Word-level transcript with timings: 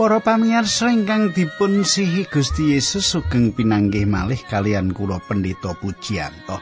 Para 0.00 0.16
pamirsa 0.16 0.88
ingkang 0.88 1.36
dipun 1.36 1.84
sihi 1.84 2.24
Gusti 2.24 2.72
Yesus 2.72 3.04
sugeng 3.04 3.52
pinanggih 3.52 4.08
malih 4.08 4.40
kalian 4.48 4.96
kula 4.96 5.20
Pendeta 5.20 5.76
Pujiyanto. 5.76 6.56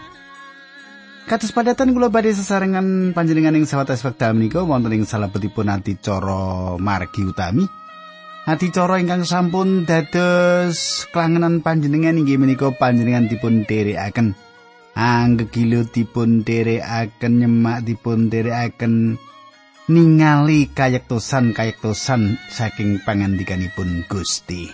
Kados 1.23 1.55
padatan 1.55 1.95
kula 1.95 2.11
badhe 2.11 2.35
sesarengan 2.35 3.15
panjenengan 3.15 3.55
ing 3.55 3.63
sawates 3.63 4.03
wekdal 4.03 4.35
menika 4.35 4.67
wonten 4.67 4.91
ing 4.91 5.07
salebetipun 5.07 5.71
adicara 5.71 6.75
margi 6.83 7.23
utami. 7.23 7.63
Adicara 8.51 8.99
ingkang 8.99 9.23
sampun 9.23 9.87
dados 9.87 11.07
klangenan 11.15 11.63
panjenengan 11.63 12.19
inggih 12.19 12.43
menika 12.43 12.75
panjenengan 12.75 13.31
dipun 13.31 13.63
dherekaken. 13.63 14.35
Anggegilo 14.99 15.87
dipun 15.87 16.43
dherekaken 16.43 17.33
nyemak 17.39 17.87
dipun 17.87 18.35
dherekaken 18.35 19.15
ningali 19.89 20.69
kayektosan 20.77 21.57
kayektosan 21.57 22.37
saking 22.53 23.01
pangandikanipun 23.03 24.05
Gusti. 24.05 24.69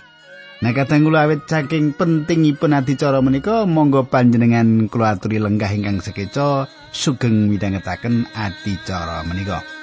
Nah 0.59 0.71
kadang 0.71 1.07
kula 1.07 1.27
awet 1.27 1.47
saking 1.47 1.95
pentingipun 1.95 2.75
adicara 2.75 3.19
menika 3.23 3.63
monggo 3.63 4.07
panjenengan 4.07 4.91
kula 4.91 5.15
aturi 5.15 5.39
lenggah 5.39 5.71
ingkang 5.71 5.99
sekeca 6.03 6.67
sugeng 6.91 7.47
midhangetaken 7.47 8.27
adicara 8.35 9.23
menika. 9.27 9.74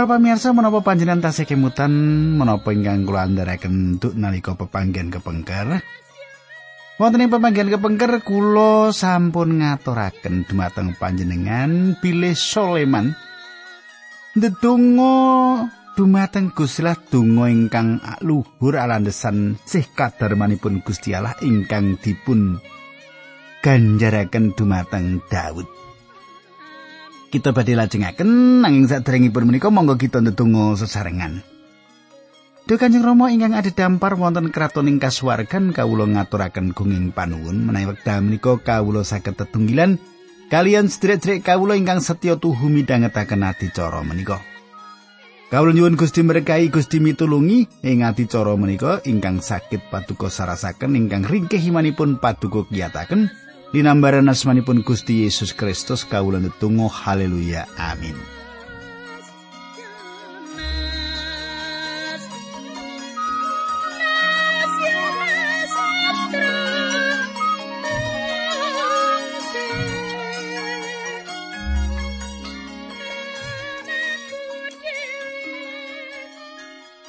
Para 0.00 0.16
pamirsa 0.16 0.56
menapa 0.56 0.80
panjenengan 0.80 1.28
tasih 1.28 1.44
kemutan 1.44 1.92
menapa 2.32 2.72
ingkang 2.72 3.04
kula 3.04 3.28
andharaken 3.28 4.00
untuk 4.00 4.16
nalika 4.16 4.56
pepanggen 4.56 5.12
kepengker. 5.12 5.76
Wonten 6.96 7.20
ing 7.20 7.28
pepanggen 7.28 7.68
kepengker 7.68 8.24
kula 8.24 8.96
sampun 8.96 9.60
ngaturaken 9.60 10.48
dumateng 10.48 10.96
panjenengan 10.96 12.00
bilih 12.00 12.32
Soleman 12.32 13.12
ndedonga 14.40 15.68
dumateng 16.00 16.56
Gusti 16.56 16.80
Allah 16.80 16.96
donga 16.96 17.52
ingkang 17.52 18.00
luhur 18.24 18.80
alandesan 18.80 19.60
sih 19.68 19.84
kadarmanipun 19.84 20.80
Gusti 20.80 21.12
Allah 21.12 21.36
ingkang 21.44 22.00
dipun 22.00 22.56
ganjaraken 23.60 24.56
dumateng 24.56 25.20
Daud. 25.28 25.89
Kita 27.30 27.54
badhe 27.54 27.78
lajengaken 27.78 28.60
nanging 28.66 28.90
sadèrèngipun 28.90 29.46
menika 29.46 29.70
monggo 29.70 29.94
kita 29.94 30.18
ndedonga 30.18 30.74
sesarengan. 30.74 31.46
Duh 32.66 32.78
Kanjeng 32.78 33.02
Rama 33.02 33.30
ingkang 33.30 33.54
ada 33.54 33.70
dampar 33.70 34.14
wonten 34.14 34.50
kratoning 34.50 34.98
kasuwargan 35.02 35.74
kawula 35.74 36.06
ngaturaken 36.06 36.74
gunging 36.74 37.10
panuwun 37.10 37.66
menawi 37.66 37.94
wekdal 37.94 38.22
menika 38.22 38.58
kawula 38.62 39.02
saged 39.02 39.38
tetunggilan 39.38 39.98
kalian 40.50 40.86
sedherek-sedherek 40.86 41.46
kawula 41.46 41.74
ingkang 41.78 42.02
setya 42.02 42.38
tuhu 42.38 42.70
midhangetaken 42.70 43.46
adicara 43.46 44.02
menika. 44.02 44.38
Kawula 45.50 45.74
nyuwun 45.74 45.98
Gusti 45.98 46.22
berkahi 46.22 46.70
Gusti 46.70 47.02
mitulungi 47.02 47.66
ing 47.82 48.06
adicara 48.06 48.54
menika 48.54 49.02
ingkang 49.02 49.42
sakit 49.42 49.90
paduka 49.90 50.30
sarasaken 50.30 50.94
ingkang 50.94 51.26
ringkeh 51.26 51.58
imanipun 51.58 52.22
paduka 52.22 52.70
kiyataken 52.70 53.30
Linambaran 53.70 54.26
asmanipun 54.26 54.82
Gusti 54.82 55.22
Yesus 55.22 55.54
Kristus 55.54 56.02
kawula 56.02 56.42
netunggal 56.42 56.90
haleluya 56.90 57.70
amin. 57.78 58.18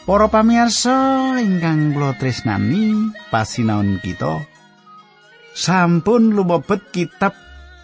Para 0.05 0.27
pamirsa 0.29 1.39
ingkang 1.41 1.97
kula 1.97 2.13
tresnani 2.21 3.15
pasinaon 3.33 3.97
kita 4.03 4.50
sampun 5.61 6.33
lumebet 6.33 6.89
kitab 6.89 7.37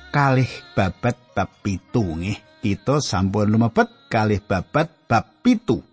kalih 0.10 0.50
babat 0.74 1.14
bab 1.38 1.50
pitu 1.62 2.02
nggih. 2.02 2.42
Kita 2.58 2.98
sampun 2.98 3.54
lumebet 3.54 4.10
kalih 4.10 4.42
babat 4.42 4.90
bab 5.06 5.46
pitu. 5.46 5.86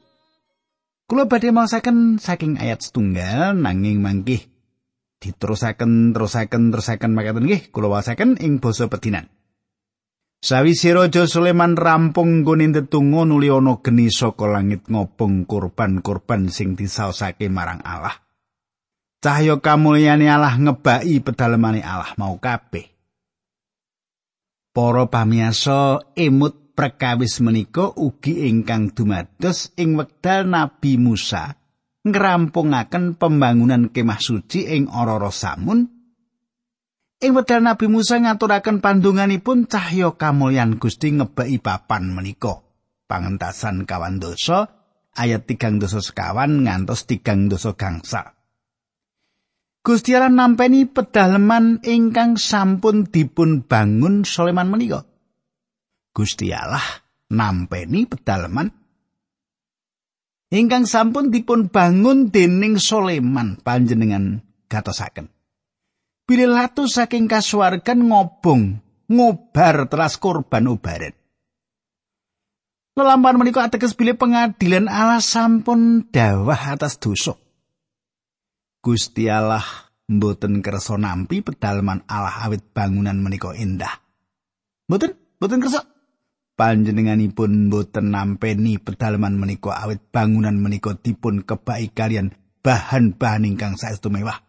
Kula 1.04 1.28
badhe 1.28 1.52
maosaken 1.52 2.16
saking 2.16 2.56
ayat 2.56 2.80
setunggal 2.80 3.52
nanging 3.52 4.00
mangkih 4.00 4.40
diterusaken 5.20 6.16
terusaken 6.16 6.72
terusaken 6.72 7.12
makaten 7.12 7.44
nggih. 7.44 7.68
Kula 7.68 7.92
wasaken 7.92 8.40
ing 8.40 8.64
basa 8.64 8.88
pedinan. 8.88 9.28
Sawise 10.40 10.92
Raja 10.92 11.28
Sulaiman 11.28 11.76
rampung 11.76 12.44
nggone 12.44 12.68
tetunggu 12.72 13.28
nuli 13.28 13.48
ana 13.48 13.80
geni 13.80 14.12
saka 14.12 14.44
langit 14.44 14.88
ngobong 14.88 15.44
kurban-kurban 15.48 16.48
sing 16.48 16.76
disaosake 16.76 17.48
marang 17.52 17.80
Allah. 17.84 18.23
Cahya 19.24 19.56
kamulyane 19.56 20.28
Allah 20.28 20.60
ngebaki 20.60 21.24
pedalemane 21.24 21.80
Allah 21.80 22.12
mau 22.20 22.36
kabeh. 22.36 22.92
Para 24.76 25.08
pamiyasa 25.08 26.12
emut 26.12 26.76
perkawis 26.76 27.40
menika 27.40 27.88
ugi 27.96 28.44
ingkang 28.52 28.92
dumados 28.92 29.72
ing 29.80 29.96
wekdal 29.96 30.44
Nabi 30.44 31.00
Musa 31.00 31.56
ngrampungaken 32.04 33.16
pembangunan 33.16 33.88
kemah 33.88 34.20
suci 34.20 34.68
ing 34.68 34.92
Ororo 34.92 35.32
Samun. 35.32 35.88
Ing 37.24 37.32
wekdal 37.32 37.64
Nabi 37.64 37.88
Musa 37.88 38.20
ngaturaken 38.20 38.84
pandunganipun 38.84 39.64
cahya 39.70 40.12
kamulyan 40.20 40.76
Gusti 40.76 41.16
ngebaki 41.16 41.64
papan 41.64 42.12
menika. 42.12 42.60
Pangentasan 43.08 43.88
kawan 43.88 44.20
dosa 44.20 44.68
ayat 45.16 45.46
tigang 45.48 45.78
dosa 45.80 46.02
sekawan 46.02 46.66
ngantos 46.66 47.06
tigang 47.08 47.46
dosa 47.46 47.72
gangsa. 47.78 48.43
Gusti 49.84 50.16
Allah 50.16 50.32
nampeni 50.32 50.88
pedaleman 50.88 51.84
ingkang 51.84 52.40
sampun 52.40 53.04
dipun 53.04 53.68
bangun 53.68 54.24
Soleman 54.24 54.72
menika. 54.72 55.04
Gusti 56.16 56.56
Allah 56.56 57.04
nampeni 57.28 58.08
pedaleman 58.08 58.72
ingkang 60.48 60.88
sampun 60.88 61.28
dipun 61.28 61.68
bangun 61.68 62.32
dening 62.32 62.80
Soleman 62.80 63.60
panjenengan 63.60 64.40
gatosaken. 64.72 65.28
Bilih 66.24 66.48
latu 66.48 66.88
saking 66.88 67.28
kasuwargan 67.28 68.08
ngobong 68.08 68.80
ngobar 69.12 69.92
teras 69.92 70.16
korban 70.16 70.64
ubaran. 70.64 71.12
Lelampahan 72.96 73.36
menika 73.36 73.68
ateges 73.68 73.92
bilih 73.92 74.16
pengadilan 74.16 74.88
Allah 74.88 75.20
sampun 75.20 76.08
dawah 76.08 76.72
atas 76.72 76.96
dosa. 76.96 77.43
Gusti 78.84 79.32
Allah 79.32 79.64
mboten 80.12 80.60
kersa 80.60 81.00
nampi 81.00 81.40
pedalaman 81.40 82.04
Allah 82.04 82.44
awit 82.44 82.60
bangunan 82.76 83.16
menika 83.16 83.56
endah. 83.56 83.96
Mboten, 84.92 85.40
mboten 85.40 85.60
kersa. 85.64 85.80
Panjenenganipun 86.52 87.72
mboten 87.72 88.12
nampeni 88.12 88.76
pedalaman 88.76 89.40
menika 89.40 89.72
awit 89.80 90.04
bangunan 90.12 90.60
menika 90.60 90.92
dipun 91.00 91.48
kebai 91.48 91.96
kalian 91.96 92.36
bahan-bahan 92.60 93.48
ingkang 93.48 93.80
saestu 93.80 94.12
mewah. 94.12 94.44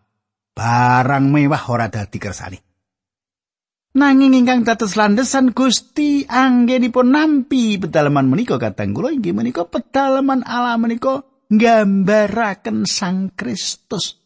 Barang 0.52 1.32
mewah 1.32 1.64
ora 1.72 1.88
dadi 1.88 2.20
kersani. 2.20 2.60
Nanging 3.96 4.36
ingkang 4.36 4.68
dados 4.68 5.00
landesan 5.00 5.56
Gusti 5.56 6.28
anggenipun 6.28 7.08
nampi 7.08 7.80
pedalaman 7.80 8.28
menika 8.28 8.60
katang 8.60 8.92
kula 8.92 9.16
inggih 9.16 9.32
menika 9.32 9.64
pedalaman 9.64 10.44
Allah 10.44 10.76
menika 10.76 11.24
nggambaraken 11.48 12.84
Sang 12.84 13.32
Kristus. 13.32 14.25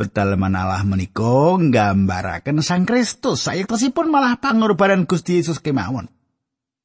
Pedalaman 0.00 0.56
Allah 0.56 0.80
menika 0.80 1.60
nggambaraken 1.60 2.64
Sang 2.64 2.88
Kristus 2.88 3.44
sayektosipun 3.44 4.08
malah 4.08 4.40
pangorbanan 4.40 5.04
Gusti 5.04 5.36
Yesus 5.36 5.60
kemawon. 5.60 6.08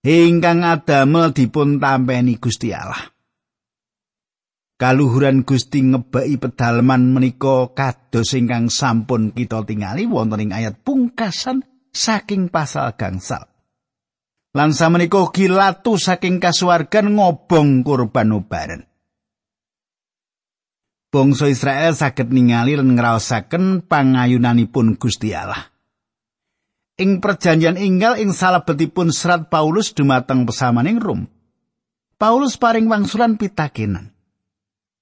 Ingkang 0.04 0.68
adamel 0.68 1.32
dipun 1.32 1.80
tampeni 1.80 2.36
Gusti 2.36 2.76
Allah. 2.76 3.16
Kaluhuran 4.76 5.48
Gusti 5.48 5.80
ngebaki 5.80 6.36
pedalaman 6.44 7.16
menika 7.16 7.72
kados 7.72 8.36
ingkang 8.36 8.68
sampun 8.68 9.32
kita 9.32 9.64
tingali 9.64 10.04
wonten 10.04 10.44
ing 10.44 10.52
ayat 10.52 10.84
pungkasan 10.84 11.64
saking 11.96 12.52
pasal 12.52 13.00
gangsal. 13.00 13.48
Lan 14.52 14.76
samenika 14.76 15.24
gilatu 15.32 15.96
saking 15.96 16.44
kasuwargan 16.44 17.16
ngobong 17.16 17.88
kurban 17.88 18.36
ubaran. 18.36 18.84
Bangsa 21.16 21.48
Israel 21.48 21.96
saged 21.96 22.28
ningali 22.28 22.76
lan 22.76 22.92
ngraosaken 22.92 23.88
pangayunanipun 23.88 25.00
Gusti 25.00 25.32
Allah. 25.32 25.72
Ing 27.00 27.24
perjanjian 27.24 27.80
inggal 27.80 28.20
ing 28.20 28.36
salebetipun 28.36 29.16
serat 29.16 29.48
Paulus 29.48 29.96
dumateng 29.96 30.44
pesamaning 30.44 31.00
Rom. 31.00 31.24
Paulus 32.20 32.60
paring 32.60 32.92
wangsulan 32.92 33.40
pitakenan. 33.40 34.12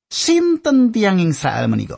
Sinten 0.10 0.94
tiang 0.94 1.18
Israel 1.18 1.66
menika? 1.66 1.98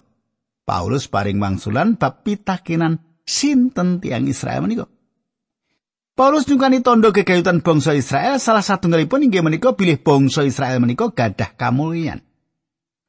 Paulus 0.63 1.11
paring 1.11 1.35
wangsulan 1.39 1.99
bab 1.99 2.23
pitakenan 2.23 3.03
sinten 3.27 3.99
tiang 3.99 4.27
Israel 4.31 4.63
menika? 4.63 4.87
Paulus 6.15 6.47
nyukani 6.47 6.79
tondo 6.79 7.11
kegayutan 7.11 7.59
bangsa 7.59 7.91
Israel 7.91 8.39
salah 8.39 8.63
satunggalipun 8.63 9.27
inggih 9.27 9.43
menika 9.43 9.75
bilih 9.75 9.99
bangsa 9.99 10.47
Israel 10.47 10.79
menika 10.79 11.11
gadah 11.11 11.59
kamulyan. 11.59 12.23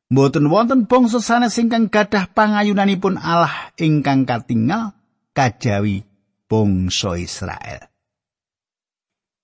Mboten 0.06 0.46
wonten 0.46 0.86
bangsa 0.86 1.18
sanes 1.18 1.58
ingkang 1.58 1.90
gadah 1.90 2.30
pangayunanipun 2.30 3.18
Allah 3.18 3.74
ingkang 3.74 4.22
katingal 4.22 4.94
kajawi 5.34 6.06
bangsa 6.46 7.18
Israel. 7.18 7.90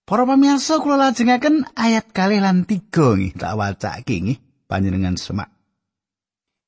Para 0.07 0.23
pamirsa 0.23 0.79
kula 0.79 0.99
lajengaken 0.99 1.67
ayat 1.75 2.11
kalih 2.15 2.43
lan 2.43 2.63
tiga 2.63 3.19
nggih 3.19 3.35
tak 3.39 3.55
wacake 3.59 4.17
nggih 4.23 4.39
panjenengan 4.71 5.19
semak. 5.19 5.51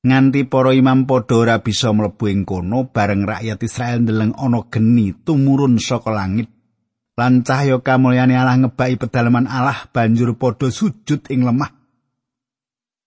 Nganti 0.05 0.43
para 0.47 0.75
imam 0.75 1.07
padha 1.07 1.35
ora 1.35 1.55
bisa 1.59 1.91
mlebu 1.91 2.25
ing 2.31 2.41
kono 2.43 2.91
bareng 2.91 3.25
rakyat 3.25 3.59
Israel 3.63 4.03
ndeleng 4.03 4.35
ana 4.39 4.63
geni 4.71 5.15
tumurun 5.15 5.79
saka 5.79 6.15
langit. 6.15 6.51
Lan 7.15 7.47
cahya 7.47 7.79
kamulyane 7.79 8.35
Allah 8.35 8.59
ngebaki 8.59 8.99
pedalaman 8.99 9.47
Allah 9.47 9.87
banjur 9.87 10.35
padha 10.35 10.67
sujud 10.67 11.27
ing 11.31 11.47
lemah. 11.47 11.74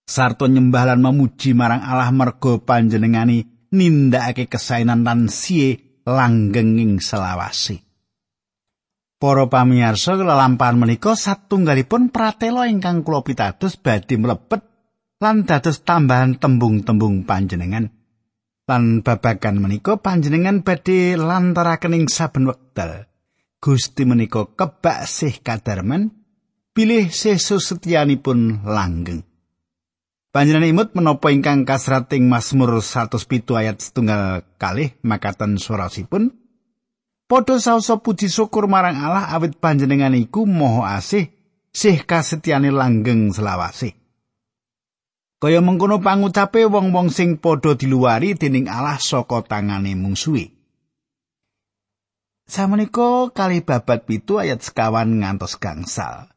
Sarto 0.09 0.49
nyembah 0.49 0.89
lan 0.89 1.05
memuji 1.05 1.53
marang 1.53 1.85
Allah 1.85 2.09
mergo 2.09 2.65
panjenengani 2.65 3.69
nindakake 3.77 4.49
kesainan 4.49 5.05
lan 5.05 5.29
siye 5.29 6.01
langgenging 6.09 6.97
selawasi. 6.97 7.85
Para 9.21 9.45
pamirsa 9.53 10.17
lelampahan 10.17 10.81
menika 10.81 11.13
satunggalipun 11.13 12.09
pratela 12.09 12.65
ingkang 12.73 13.05
kula 13.05 13.21
pitados 13.21 13.77
badhe 13.77 14.17
mlebet 14.17 14.65
lan 15.21 15.45
dados 15.45 15.85
tambahan 15.85 16.41
tembung-tembung 16.41 17.29
panjenengan. 17.29 17.93
Lan 18.65 19.05
babagan 19.05 19.61
menika 19.61 20.01
panjenengan 20.01 20.65
badhe 20.65 21.21
lantaraken 21.21 22.01
ing 22.01 22.05
saben 22.09 22.49
wekdal. 22.49 23.05
Gusti 23.61 24.09
menika 24.09 24.49
kebak 24.57 25.05
sih 25.05 25.37
kadarman 25.45 26.15
pilih 26.73 27.13
sesu 27.13 27.61
setianipun 27.61 28.65
langgeng. 28.65 29.28
Panjenengan 30.39 30.71
imut 30.71 30.89
menapa 30.95 31.35
ingkang 31.35 31.67
kasrating 31.67 32.31
Mazmur 32.31 32.79
107 32.79 33.43
ayat 33.59 33.83
setunggal 33.83 34.47
kalih 34.55 34.95
makaten 35.03 35.59
surasipun 35.59 36.31
Padha 37.27 37.59
saosa 37.59 37.99
puji 37.99 38.31
syukur 38.31 38.71
marang 38.71 39.03
Allah 39.03 39.35
awit 39.35 39.59
panjenengan 39.59 40.15
iku 40.15 40.47
maha 40.47 40.95
asih 40.95 41.35
sih 41.75 41.99
kasetyane 42.07 42.71
langgeng 42.71 43.35
selawase. 43.35 43.99
Kaya 45.43 45.59
mengkono 45.59 45.99
pangucape 45.99 46.71
wong-wong 46.71 47.11
sing 47.11 47.43
padha 47.43 47.75
diluari 47.75 48.39
dening 48.39 48.71
Allah 48.71 49.03
saka 49.03 49.43
tangane 49.43 49.99
mungsuhe. 49.99 50.55
Samenika 52.47 53.35
kali 53.35 53.67
babat 53.67 54.07
pitu 54.07 54.39
ayat 54.39 54.63
sekawan 54.63 55.19
ngantos 55.19 55.59
gangsal. 55.59 56.31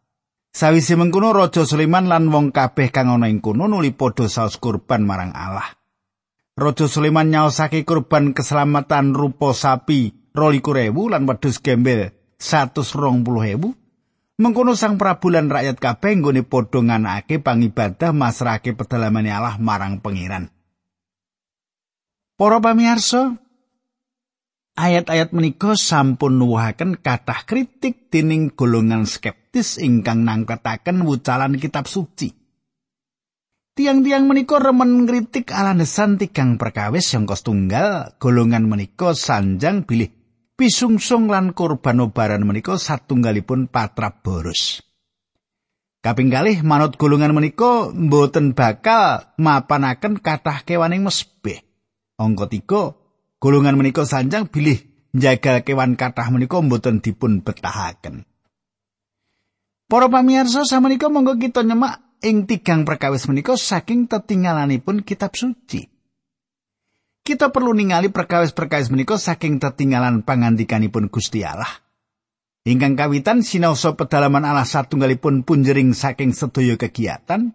Sawise 0.51 0.99
mengkono 0.99 1.31
Raja 1.31 1.63
Sulaiman 1.63 2.11
lan 2.11 2.27
wong 2.27 2.51
kabeh 2.51 2.91
kang 2.91 3.07
ana 3.07 3.31
ing 3.31 3.39
kono 3.39 3.71
nuli 3.71 3.95
padha 3.95 4.27
saos 4.27 4.59
kurban 4.59 5.07
marang 5.07 5.31
Allah. 5.31 5.79
Raja 6.59 6.91
Sulaiman 6.91 7.31
nyaosake 7.31 7.87
kurban 7.87 8.35
keselamatan 8.35 9.15
rupa 9.15 9.55
sapi 9.55 10.11
22.000 10.35 10.91
lan 10.91 11.23
wedhus 11.23 11.63
gembel 11.63 12.11
120.000. 12.35 13.79
Mengkono 14.41 14.75
sang 14.75 14.99
Prabu 14.99 15.31
lan 15.31 15.47
rakyat 15.47 15.79
kabeh 15.79 16.19
nggone 16.19 16.43
padha 16.43 16.83
nganakake 16.83 17.39
pangibadah 17.39 18.11
masrahake 18.11 18.75
pedalamane 18.75 19.31
Allah 19.31 19.55
marang 19.55 20.03
pangeran. 20.03 20.51
Para 22.35 22.57
pamirsa, 22.57 23.37
ayat-ayat 24.75 25.35
menika 25.35 25.75
sampun 25.75 26.39
nuwuhaken 26.39 26.99
kathah 26.99 27.43
kritik 27.43 28.11
dening 28.13 28.53
golongan 28.55 29.03
skeptis 29.03 29.81
ingkang 29.81 30.23
nangketaken 30.23 31.03
wucalan 31.03 31.59
kitab 31.59 31.87
suci. 31.87 32.31
Tiang-tiang 33.71 34.27
menika 34.27 34.59
remen 34.59 35.07
ngritik 35.07 35.55
alanesan 35.55 36.19
tigang 36.19 36.59
perkawis 36.59 37.07
yang 37.15 37.23
tunggal 37.23 38.13
golongan 38.19 38.67
menika 38.67 39.15
sanjang 39.15 39.87
bilih 39.87 40.11
pisungsung 40.59 41.31
lan 41.31 41.55
korban 41.55 42.03
obaran 42.03 42.43
menika 42.43 42.75
satunggalipun 42.75 43.71
patrap 43.71 44.21
boros. 44.21 44.83
Kaping 46.01 46.33
kalih 46.33 46.65
manut 46.65 46.99
golongan 46.99 47.31
menika 47.31 47.89
mboten 47.93 48.57
bakal 48.57 49.31
mapanaken 49.39 50.19
kathah 50.19 50.65
kewaning 50.67 51.05
mesbeh. 51.05 51.61
Angka 52.19 52.45
3 52.51 53.00
golongan 53.41 53.73
menika 53.73 54.05
sanjang 54.05 54.45
bilih 54.45 54.77
njagal 55.17 55.65
kewan 55.65 55.97
kathah 55.97 56.29
menika 56.29 56.61
mboten 56.61 57.01
dipun 57.01 57.41
betahaken. 57.41 58.23
Para 59.89 60.07
pamirsa 60.07 60.63
samenika 60.63 61.09
monggo 61.11 61.35
kita 61.35 61.65
nyemak 61.65 62.21
ing 62.23 62.47
tigang 62.47 62.87
perkawis 62.87 63.27
menika 63.27 63.57
saking 63.57 64.07
tetinggalanipun 64.07 65.03
kitab 65.03 65.33
suci. 65.35 65.89
Kita 67.21 67.53
perlu 67.53 67.75
ningali 67.75 68.09
perkawis-perkawis 68.09 68.89
menika 68.89 69.19
saking 69.19 69.61
tetinggalan 69.61 70.23
pangandikanipun 70.23 71.11
Gusti 71.11 71.43
Allah. 71.43 71.69
Ingkang 72.61 72.93
kawitan 72.93 73.41
sinaosa 73.41 73.97
pedalaman 73.97 74.45
Allah 74.45 74.65
satunggalipun 74.65 75.45
punjering 75.45 75.97
saking 75.97 76.33
sedaya 76.33 76.77
kegiatan, 76.77 77.53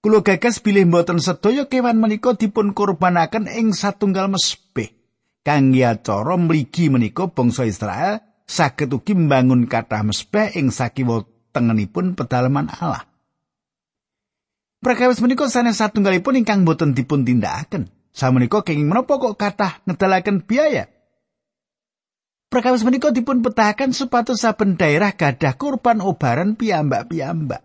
kula 0.00 0.24
gagas 0.24 0.60
bilih 0.60 0.88
mboten 0.88 1.20
sedaya 1.20 1.68
kewan 1.68 2.00
menika 2.00 2.36
dipun 2.36 2.76
kurbanaken 2.76 3.48
ing 3.48 3.72
satunggal 3.76 4.28
mesbeh. 4.28 4.97
Kangge 5.48 5.80
acara 5.80 6.36
mligi 6.36 6.92
menika 6.92 7.32
bangsa 7.32 7.64
Israel 7.64 8.20
saged 8.44 8.92
ugi 8.92 9.16
mbangun 9.16 9.64
kathah 9.64 10.04
mesbah 10.04 10.52
ing 10.52 10.68
sakiwa 10.68 11.24
tengenipun 11.56 12.12
pedalaman 12.12 12.68
Allah. 12.68 13.08
Prakawis 14.84 15.24
menika 15.24 15.48
sanes 15.48 15.80
satunggalipun 15.80 16.44
ingkang 16.44 16.68
boten 16.68 16.92
dipun 16.92 17.24
tindakaken. 17.24 17.88
Samenika 18.12 18.60
kenging 18.60 18.92
menapa 18.92 19.16
kok 19.16 19.40
kathah 19.40 19.80
ngedalaken 19.88 20.44
biaya? 20.44 20.92
Prakawis 22.52 22.84
menika 22.84 23.08
dipun 23.08 23.40
petahaken 23.40 23.96
supados 23.96 24.44
saben 24.44 24.76
daerah 24.76 25.16
gadah 25.16 25.56
kurban 25.56 26.04
obaran 26.04 26.56
piyambak-piyambak. 26.60 27.64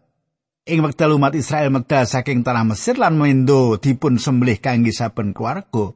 Ing 0.64 0.80
wekdal 0.80 1.20
umat 1.20 1.36
Israel 1.36 1.68
medal 1.76 2.08
saking 2.08 2.48
tanah 2.48 2.64
Mesir 2.64 2.96
lan 2.96 3.20
mendo 3.20 3.76
dipun 3.76 4.16
sembelih 4.16 4.64
kangge 4.64 4.96
saben 4.96 5.36
keluarga, 5.36 5.92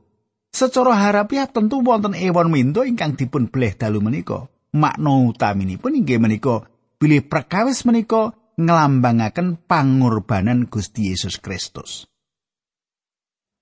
Secara 0.58 0.98
harapiah 0.98 1.46
tentu 1.46 1.86
wonten 1.86 2.18
ewon 2.18 2.50
mindo 2.50 2.82
ingkang 2.82 3.14
dipun 3.14 3.46
bleh 3.46 3.78
dalu 3.78 4.02
menika. 4.02 4.50
Makna 4.74 5.30
utaminipun 5.30 6.02
inggih 6.02 6.18
menika 6.18 6.66
bilih 6.98 7.30
perkawis 7.30 7.86
menika 7.86 8.34
nglambangaken 8.58 9.62
pangorbanan 9.70 10.66
Gusti 10.66 11.14
Yesus 11.14 11.38
Kristus. 11.38 12.10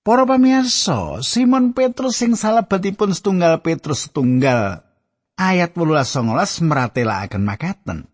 Para 0.00 0.24
pamirsa, 0.24 1.20
Simon 1.20 1.76
Petrus 1.76 2.16
sing 2.16 2.32
salebetipun 2.32 3.12
setunggal 3.12 3.60
Petrus 3.60 4.08
setunggal 4.08 4.80
ayat 5.36 5.76
18 5.76 6.64
meratelaken 6.64 7.44
makaten. 7.44 8.08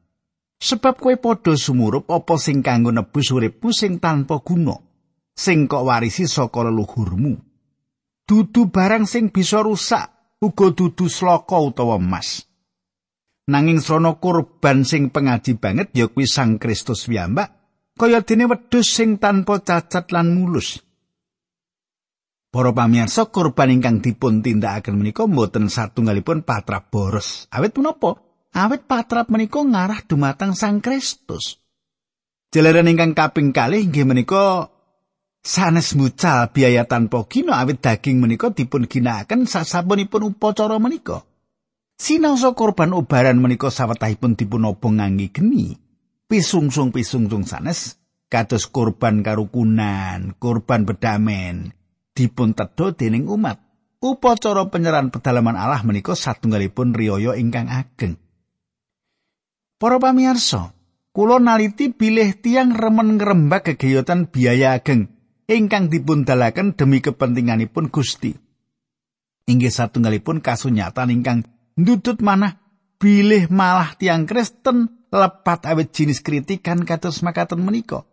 Sebab 0.59 0.99
kue 0.99 1.15
padha 1.23 1.55
sumurup 1.55 2.11
apa 2.11 2.35
sing 2.35 2.67
kanggo 2.67 2.91
nebus 2.91 3.31
uripmu 3.31 3.71
sing 3.71 4.03
tanpa 4.03 4.43
guna, 4.43 4.75
sing 5.39 5.71
kok 5.71 5.87
warisi 5.87 6.27
saka 6.27 6.67
leluhurmu. 6.67 7.52
Dudu 8.33 8.73
barang 8.73 9.05
sing 9.05 9.29
bisa 9.29 9.61
rusak 9.61 10.09
uga 10.41 10.73
dudu 10.73 11.05
sloka 11.05 11.61
utawa 11.61 12.01
emas 12.01 12.49
nanging 13.45 13.85
srana 13.85 14.17
kurban 14.17 14.89
sing 14.89 15.13
pengaji 15.13 15.61
banget 15.61 15.93
ya 15.93 16.09
kuwi 16.09 16.25
Sang 16.25 16.57
Kristus 16.57 17.05
piyambak 17.05 17.53
kaya 18.01 18.25
dene 18.25 18.49
wedhus 18.49 18.89
sing 18.89 19.21
tanpa 19.21 19.61
cacat 19.61 20.09
lan 20.17 20.33
mulus 20.33 20.81
Para 22.53 22.69
pamirsa 22.69 23.33
kurban 23.33 23.73
ingkang 23.73 24.05
dipun 24.05 24.45
tindakaken 24.45 25.01
menika 25.01 25.25
mboten 25.25 25.73
satunggalipun 25.73 26.45
patrap 26.45 26.93
boros. 26.93 27.49
Awit 27.49 27.73
menapa? 27.81 28.21
Awit 28.53 28.85
patrap 28.85 29.33
menika 29.33 29.65
ngarah 29.65 30.05
dumateng 30.05 30.53
Sang 30.53 30.85
Kristus. 30.85 31.57
Jalaran 32.53 32.93
ingkang 32.93 33.17
kaping 33.17 33.57
kalih 33.57 33.89
inggih 33.89 34.05
menika 34.05 34.69
sanes 35.43 35.99
mucal 35.99 36.55
biaya 36.55 36.87
tanpa 36.87 37.27
gina 37.27 37.59
awit 37.59 37.83
daging 37.83 38.23
menika 38.23 38.55
dipun 38.55 38.87
ginakaken 38.87 39.51
sasampunipun 39.51 40.33
upacara 40.33 40.79
menika. 40.79 41.27
Sinaosa 41.99 42.55
korban 42.55 42.95
ubaran 42.95 43.43
menika 43.43 43.69
sawetahipun 43.71 44.39
dipun 44.39 44.67
obong 44.67 45.03
ngangge 45.03 45.35
geni. 45.35 45.75
Pisungsung-pisungsung 46.31 47.45
sanes 47.45 48.01
kados 48.33 48.65
korban 48.71 49.21
karukunan, 49.21 50.33
korban 50.41 50.89
bedamen, 50.89 51.77
dipun 52.17 52.57
tedha 52.57 52.97
dening 52.97 53.29
umat. 53.29 53.61
Upacara 54.03 54.67
penyerahan 54.67 55.15
pedalaman 55.15 55.55
Allah 55.55 55.85
menika 55.87 56.19
satunggalipun 56.19 56.91
riyaya 56.91 57.39
ingkang 57.39 57.71
ageng. 57.71 58.19
Para 59.79 60.03
pamirsa, 60.03 60.75
kula 61.15 61.39
naliti 61.39 61.95
bilih 61.95 62.35
tiang 62.43 62.75
remen 62.75 63.15
ngrembak 63.15 63.63
gegayutan 63.75 64.27
biaya 64.27 64.75
ageng 64.75 65.22
ingkang 65.51 65.91
dipundalaken 65.91 66.75
demi 66.79 67.03
kepentinganipun 67.03 67.91
Gusti. 67.91 68.35
Inggih 69.51 69.75
satunggalipun 69.75 70.39
kasunyatan 70.39 71.11
ingkang 71.11 71.47
ndudut 71.75 72.23
manah 72.23 72.63
bilih 73.03 73.51
malah 73.51 73.99
tiang 73.99 74.31
Kristen 74.31 75.09
lepat 75.11 75.67
awet 75.67 75.91
jinis 75.91 76.23
kritikan 76.23 76.87
kados 76.87 77.27
makaten 77.27 77.59
menika. 77.59 78.07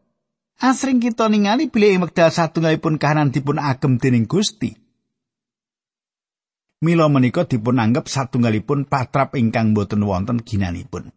Asring 0.59 0.99
kita 0.99 1.31
ningali 1.31 1.71
bilih 1.71 1.95
ing 1.95 2.01
wekdal 2.03 2.33
satunggalipun 2.33 2.99
kahanan 2.99 3.31
dipun 3.31 3.61
agem 3.61 3.95
dening 3.95 4.27
Gusti. 4.27 4.75
Mila 6.83 7.07
menika 7.07 7.47
dipun 7.47 7.79
anggap 7.79 8.11
satunggalipun 8.11 8.89
patrap 8.89 9.39
ingkang 9.39 9.71
boten 9.71 10.03
wonten 10.03 10.43
ginanipun. 10.43 11.15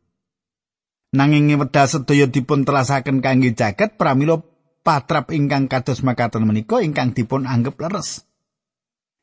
Nanging 1.16 1.50
ing 1.50 1.58
wekdal 1.58 1.90
sedaya 1.90 2.30
dipun 2.30 2.62
telasaken 2.62 3.18
kangge 3.18 3.56
jagat 3.56 3.98
pramila 3.98 4.38
patrap 4.82 5.30
ingkang 5.30 5.70
kados 5.70 6.02
makaten 6.02 6.46
menika 6.46 6.82
ingkang 6.82 7.14
dipun 7.14 7.46
anggap 7.46 7.78
leres. 7.78 8.26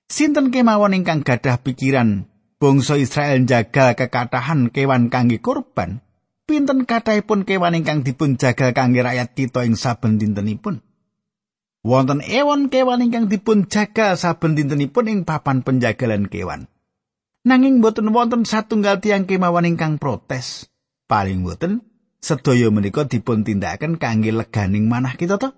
Sinten 0.10 0.50
kemawon 0.50 0.98
ingkang 0.98 1.22
gadah 1.22 1.62
pikiran 1.62 2.26
bangsa 2.58 2.98
Israel 2.98 3.46
jagal 3.46 3.94
kekatahan 3.94 4.74
kewan 4.74 5.14
kangge 5.14 5.38
korban? 5.38 6.02
pinten 6.50 6.90
kathahipun 6.90 7.46
kewan 7.46 7.78
ingkang 7.78 8.02
dipun 8.02 8.42
jagal 8.42 8.74
kangge 8.74 9.06
rakyat 9.06 9.38
kita 9.38 9.70
ing 9.70 9.78
saben 9.78 10.18
dintenipun. 10.18 10.82
Wonten 11.86 12.26
ewon 12.26 12.74
kewan 12.74 13.06
ingkang 13.06 13.30
dipun 13.30 13.70
jagal 13.70 14.18
saben 14.18 14.58
dintenipun 14.58 15.06
ing 15.06 15.20
papan 15.30 15.62
penjagalan 15.62 16.26
kewan. 16.26 16.66
Nanging 17.46 17.86
boten 17.86 18.10
wonten 18.10 18.50
satunggal 18.50 18.98
tiang 18.98 19.30
kemawon 19.30 19.70
ingkang 19.70 20.02
protes. 20.02 20.66
Paling 21.06 21.46
boten 21.46 21.86
sedaya 22.20 22.68
menika 22.70 23.08
dipun 23.08 23.48
tindakaken 23.48 23.96
kangge 23.96 24.32
leganing 24.36 24.92
manah 24.92 25.16
kita 25.16 25.40
to. 25.40 25.56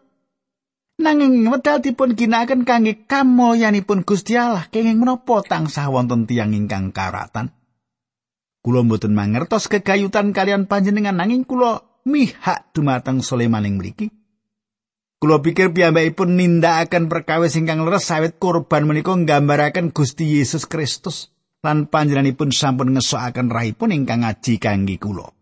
Nanging 1.01 1.49
wedal 1.49 1.81
dipun 1.81 2.13
ginakaken 2.13 2.61
kangge 2.61 3.09
kamulyanipun 3.09 4.05
Gusti 4.05 4.37
Allah 4.37 4.69
kenging 4.69 5.01
menapa 5.01 5.41
tansah 5.41 5.89
wonten 5.89 6.29
tiang 6.29 6.53
ingkang 6.53 6.93
karatan. 6.93 7.49
Kula 8.61 8.85
mboten 8.85 9.17
mangertos 9.17 9.65
kegayutan 9.65 10.37
kalian 10.37 10.69
panjenengan 10.69 11.17
nanging 11.17 11.49
kula 11.49 11.81
mihak 12.05 12.69
dumateng 12.77 13.25
Sulaiman 13.25 13.65
ing 13.65 13.81
mriki. 13.81 14.13
Kula 15.17 15.41
pikir 15.41 15.73
piyambakipun 15.73 16.37
nindakaken 16.37 17.09
perkawis 17.09 17.57
ingkang 17.57 17.81
leres 17.81 18.05
sawit 18.05 18.37
kurban 18.37 18.85
menika 18.85 19.17
nggambaraken 19.17 19.89
Gusti 19.89 20.37
Yesus 20.37 20.69
Kristus 20.69 21.33
lan 21.65 21.89
panjenenganipun 21.89 22.53
sampun 22.53 22.93
ngesokaken 22.93 23.49
rahipun 23.49 23.93
ingkang 23.93 24.21
ngaji 24.21 24.61
kangge 24.61 25.01
kula. 25.01 25.40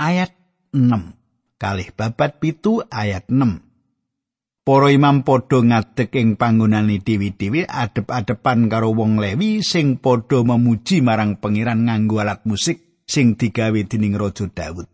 Ayat 0.00 0.32
6 0.72 1.60
kalih 1.60 1.92
babat 1.92 2.40
pitu 2.40 2.80
ayat 2.88 3.28
6 3.28 4.64
Para 4.64 4.88
imam 4.88 5.28
padha 5.28 5.60
ngadeg 5.60 6.08
ing 6.16 6.40
panggonane 6.40 7.04
dewi-dewi 7.04 7.68
adep-adepan 7.68 8.72
karo 8.72 8.96
wong 8.96 9.20
Lewi 9.20 9.60
sing 9.60 10.00
padha 10.00 10.40
memuji 10.40 11.04
marang 11.04 11.36
pangeran 11.36 11.84
nganggo 11.84 12.16
alat 12.16 12.48
musik 12.48 13.04
sing 13.04 13.36
digawe 13.36 13.76
dening 13.84 14.16
Raja 14.16 14.48
Daud. 14.48 14.88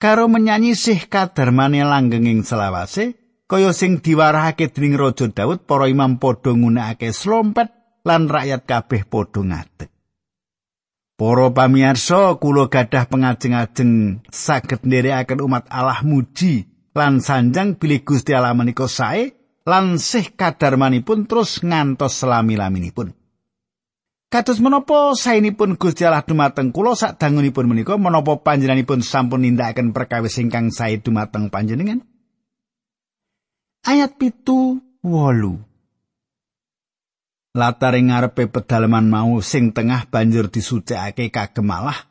Karo 0.00 0.24
menyanyi 0.32 0.72
sih 0.72 1.04
kadarmane 1.04 1.84
langgeng 1.84 2.24
ing 2.24 2.48
selawase, 2.48 3.20
kaya 3.44 3.76
sing 3.76 4.00
diwarahake 4.00 4.72
dening 4.72 4.96
Raja 4.96 5.28
Daud, 5.28 5.68
para 5.68 5.84
imam 5.84 6.16
padha 6.16 6.56
nggunakake 6.56 7.12
slompet 7.12 8.00
lan 8.08 8.32
rakyat 8.32 8.64
kabeh 8.64 9.04
padha 9.04 9.44
ngadeg. 9.44 9.93
Para 11.14 11.46
pamirsa, 11.54 12.34
kula 12.42 12.66
gadah 12.66 13.06
pengajeng-ajeng 13.06 14.26
saged 14.34 14.82
nderekaken 14.82 15.46
umat 15.46 15.70
Allah 15.70 16.02
muji 16.02 16.66
lan 16.90 17.22
sanjang 17.22 17.78
bilih 17.78 18.02
Gusti 18.02 18.34
Allah 18.34 18.50
menika 18.50 18.90
sae 18.90 19.30
lan 19.62 20.02
sih 20.02 20.34
kadarmanipun 20.34 21.30
terus 21.30 21.62
ngantos 21.62 22.18
selami-laminipun. 22.18 23.14
Kados 24.26 24.58
menapa 24.58 25.14
saenipun 25.14 25.78
Gusti 25.78 26.02
Allah 26.02 26.26
dumateng 26.26 26.74
kula 26.74 26.98
sadangunipun 26.98 27.70
menika 27.70 27.94
menapa 27.94 28.34
panjenenganipun 28.42 28.98
sampun 28.98 29.46
nindakaken 29.46 29.94
perkawis 29.94 30.42
ingkang 30.42 30.74
sae 30.74 30.98
dumateng 30.98 31.46
panjenengan? 31.46 32.02
Ayat 33.86 34.18
pitu 34.18 34.82
wolu. 34.98 35.62
Latar 37.54 37.94
ngarepe 37.94 38.50
pedalaman 38.50 39.06
mau 39.06 39.38
sing 39.38 39.70
tengah 39.70 40.10
banjur 40.10 40.50
disucikake 40.50 41.30
kagem 41.30 41.70
Allah. 41.70 42.10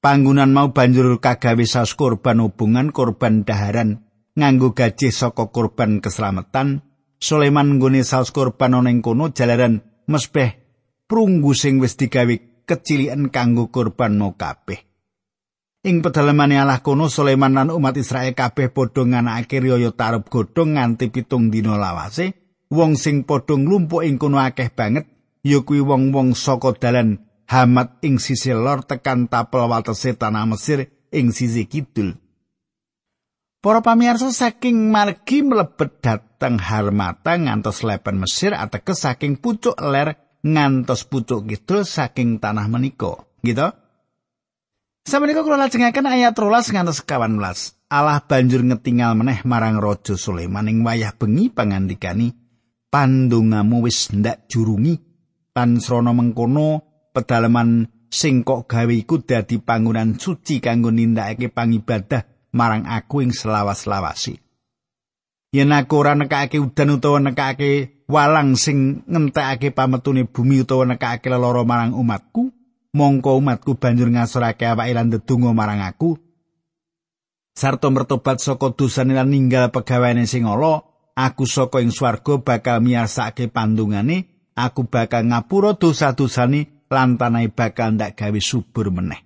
Panggunan 0.00 0.48
mau 0.56 0.72
banjur 0.72 1.20
kagawe 1.20 1.64
saus 1.68 1.92
korban 1.92 2.40
hubungan 2.40 2.88
korban 2.88 3.44
daharan 3.44 4.08
nganggo 4.40 4.72
gajih 4.72 5.12
saka 5.12 5.52
korban 5.52 6.00
keselamatan. 6.00 6.80
Sulaiman 7.20 7.76
nggone 7.76 8.00
saus 8.08 8.32
korban 8.32 8.72
ana 8.72 8.88
ing 8.88 9.04
kono 9.04 9.28
jalaran 9.36 9.84
mesbeh 10.08 10.56
prunggu 11.04 11.52
sing 11.52 11.76
wis 11.84 12.00
digawe 12.00 12.64
kecilian 12.64 13.28
kanggo 13.28 13.68
korban 13.68 14.16
mau 14.16 14.32
kabeh. 14.32 14.80
Ing 15.84 16.00
pedalamane 16.00 16.56
Allah 16.56 16.80
kono 16.80 17.12
Sulaiman 17.12 17.52
lan 17.52 17.68
umat 17.68 18.00
Israel 18.00 18.32
kabeh 18.32 18.72
padha 18.72 19.04
nganakake 19.04 19.60
riyo 19.60 19.92
tarub 19.92 20.24
godhong 20.32 20.80
nganti 20.80 21.12
pitung 21.12 21.52
dina 21.52 21.76
lawase 21.76 22.49
wong 22.70 22.94
sing 22.94 23.26
padha 23.26 23.58
nglumpuk 23.58 24.06
ing 24.06 24.16
kono 24.16 24.38
akeh 24.38 24.70
banget 24.70 25.10
ya 25.42 25.60
kuwi 25.66 25.82
wong-wong 25.82 26.38
saka 26.38 26.72
dalan 26.78 27.26
Hamat 27.50 27.98
ing 28.06 28.22
sisi 28.22 28.54
lor 28.54 28.86
tekan 28.86 29.26
tapel 29.26 29.66
watese 29.66 30.14
tanah 30.14 30.46
Mesir 30.46 30.86
ing 31.10 31.34
sisi 31.34 31.66
kidul. 31.66 32.14
Para 33.58 33.82
pamirsa 33.82 34.30
saking 34.30 34.94
margi 34.94 35.42
mlebet 35.42 35.98
dhateng 35.98 36.62
Harmata 36.62 37.34
ngantos 37.34 37.82
lepen 37.82 38.22
Mesir 38.22 38.54
ateges 38.54 39.02
saking 39.02 39.42
pucuk 39.42 39.74
ler 39.82 40.14
ngantos 40.46 41.02
pucuk 41.10 41.50
kidul 41.50 41.82
saking 41.82 42.38
tanah 42.38 42.70
menika. 42.70 43.26
Gitu? 43.42 43.66
Sameneika 45.02 45.42
kula 45.42 45.58
lajengaken 45.58 46.06
ayat 46.06 46.38
13 46.38 46.70
ngantos 46.70 47.02
18. 47.02 47.90
Allah 47.90 48.22
banjur 48.22 48.62
ngetingal 48.62 49.18
meneh 49.18 49.42
marang 49.42 49.82
Raja 49.82 50.14
Sulaiman 50.14 50.70
ing 50.70 50.86
wayah 50.86 51.18
bengi 51.18 51.50
pangandikani 51.50 52.39
pandungamu 52.90 53.86
wis 53.86 54.10
ndak 54.10 54.50
jurungi 54.50 54.98
lan 55.54 55.78
srana 55.78 56.10
mengkono 56.10 56.82
pedalaman 57.14 57.86
sing 58.10 58.42
kok 58.42 58.66
gawe 58.66 58.90
iku 58.90 59.22
dadi 59.22 59.62
panggonan 59.62 60.18
suci 60.18 60.58
kanggo 60.58 60.90
nindakake 60.90 61.48
pangibadah 61.54 62.26
marang 62.50 62.86
aku 62.90 63.22
ing 63.22 63.30
selawas-lawasi. 63.30 64.42
Yen 65.50 65.74
aku 65.74 65.94
ora 65.98 66.14
nekake 66.14 66.62
udan 66.62 66.94
utawa 66.98 67.18
nekake 67.22 68.02
walang 68.06 68.54
sing 68.54 69.06
ngentekake 69.06 69.74
pametune 69.74 70.26
bumi 70.26 70.62
utawa 70.62 70.86
nekake 70.86 71.30
lara 71.30 71.62
marang 71.66 71.94
umatku, 71.94 72.50
mongko 72.94 73.38
umatku 73.38 73.78
banjur 73.78 74.10
ngasorake 74.10 74.66
awake 74.66 74.94
lan 74.94 75.10
ndedonga 75.10 75.50
marang 75.54 75.82
aku. 75.82 76.18
Sarto 77.54 77.90
mertobat 77.90 78.38
saka 78.38 78.70
dosane 78.74 79.14
lan 79.14 79.30
ninggal 79.30 79.74
pegaweane 79.74 80.22
sing 80.26 80.46
ala, 80.46 80.86
aku 81.14 81.44
saka 81.46 81.82
ing 81.82 81.94
swarga 81.94 82.40
bakal 82.40 82.82
miyarsake 82.84 83.48
pandungane, 83.50 84.50
aku 84.56 84.86
bakal 84.86 85.26
ngapura 85.26 85.76
dosa-dosane 85.76 86.86
lan 86.90 87.16
tanahe 87.16 87.48
bakal 87.48 87.94
ndak 87.94 88.18
gawe 88.18 88.40
subur 88.42 88.90
meneh. 88.90 89.22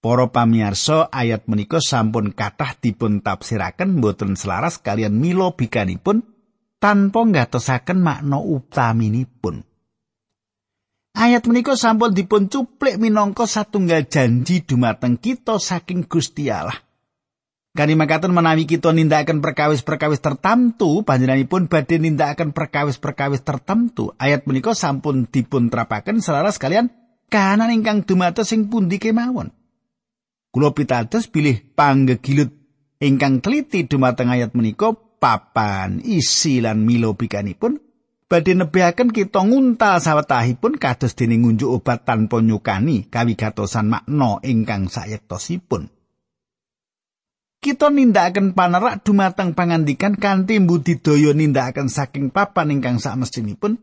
Para 0.00 0.32
pamirsa 0.32 1.12
ayat 1.12 1.44
menika 1.44 1.76
sampun 1.76 2.32
kathah 2.32 2.72
dipun 2.80 3.20
tafsiraken 3.20 4.00
boten 4.00 4.32
selaras 4.32 4.80
kalian 4.80 5.12
milo 5.12 5.52
bikanipun 5.52 6.24
tanpa 6.80 7.20
ngatosaken 7.28 8.00
makna 8.00 8.40
utaminipun. 8.40 9.60
Ayat 11.12 11.44
menika 11.44 11.76
sampun 11.76 12.16
dipun 12.16 12.48
cuplik 12.48 12.96
minangka 12.96 13.44
satunggal 13.44 14.08
janji 14.08 14.64
dumateng 14.64 15.20
kita 15.20 15.60
saking 15.60 16.08
Gusti 16.08 16.48
Allah. 16.48 16.89
Kani 17.70 17.94
makaten 17.94 18.34
menawi 18.34 18.66
kita 18.66 18.90
nindakaken 18.90 19.38
perkawis-perkawis 19.38 20.18
tertentu, 20.18 21.06
panjenenganipun 21.06 21.70
badhe 21.70 22.02
nindakaken 22.02 22.50
perkawis-perkawis 22.50 23.46
tertentu. 23.46 24.10
Ayat 24.18 24.42
menika 24.50 24.74
sampun 24.74 25.30
dipun 25.30 25.70
trapaken 25.70 26.18
selaras 26.18 26.58
kalian 26.58 26.90
kahanan 27.30 27.70
ingkang 27.70 28.02
dumados 28.02 28.50
sing 28.50 28.66
pundi 28.66 28.98
kemawon. 28.98 29.54
Kula 30.50 30.74
pitados 30.74 31.30
bilih 31.30 31.62
panggegilut 31.78 32.50
ingkang 32.98 33.38
teliti 33.38 33.86
dumateng 33.86 34.34
ayat 34.34 34.50
menika 34.58 34.90
papan 35.22 36.02
isi 36.02 36.58
lan 36.58 36.82
milo 36.82 37.14
bikanipun 37.14 37.78
badhe 38.26 38.58
nebihaken 38.58 39.14
kita 39.14 39.46
nguntal 39.46 40.02
sawetahipun 40.02 40.74
kados 40.74 41.14
dene 41.14 41.38
ngunjuk 41.38 41.70
obat 41.70 42.02
tanpa 42.02 42.42
nyukani 42.42 43.06
kawigatosan 43.06 43.86
makna 43.86 44.42
ingkang 44.42 44.90
sayektosipun. 44.90 45.99
Kita 47.60 47.92
nindakaken 47.92 48.56
panerak 48.56 49.04
dumateng 49.04 49.52
pangandikan 49.52 50.16
kanthi 50.16 50.56
budidaya 50.64 51.36
nindakaken 51.36 51.92
saking 51.92 52.32
papan 52.32 52.72
ingkang 52.72 52.96
sakmestinipun 52.96 53.76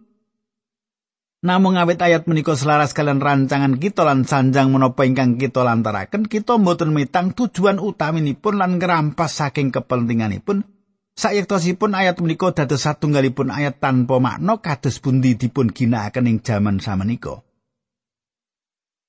Namung 1.37 1.77
awit 1.77 2.01
ayat 2.01 2.25
menika 2.25 2.57
selaras 2.57 2.97
kalian 2.97 3.21
rancangan 3.21 3.77
kita 3.77 4.01
lan 4.01 4.25
sanjang 4.25 4.73
menapa 4.73 5.05
ingkang 5.05 5.37
kita 5.37 5.61
lantaraken, 5.61 6.25
kita 6.25 6.57
mboten 6.57 6.89
mitang 6.89 7.29
tujuan 7.37 7.77
utaminipun 7.77 8.57
lan 8.57 8.81
ngerampas 8.81 9.37
saking 9.37 9.69
kepentinganipun. 9.69 10.65
Sayektosipun 11.13 11.93
ayat 11.93 12.17
menika 12.25 12.57
dados 12.57 12.81
satunggalipun 12.81 13.53
ayat 13.53 13.77
tanpa 13.77 14.17
makna 14.17 14.57
kados 14.57 14.97
pundi 14.97 15.37
dipun 15.37 15.69
ginakaken 15.69 16.25
ing 16.25 16.37
jaman 16.41 16.81
samenika. 16.81 17.45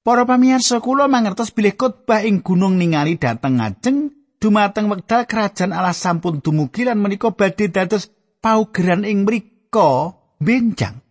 Para 0.04 0.28
pamirsa 0.28 0.84
kula 0.84 1.08
mangertos 1.08 1.48
bilih 1.56 1.80
khotbah 1.80 2.28
ing 2.28 2.44
gunung 2.44 2.76
ningali 2.76 3.16
dateng 3.16 3.56
ngajeng 3.56 4.17
dumateng 4.38 4.86
wekdal 4.90 5.26
kerajaan 5.26 5.74
Allah 5.74 5.94
sampun 5.94 6.38
dumugi 6.38 6.86
lan 6.86 7.02
menika 7.02 7.34
badhe 7.34 7.70
dados 7.70 8.10
paugeran 8.38 9.02
ing 9.02 9.26
mriku 9.26 10.14
benjang. 10.38 11.02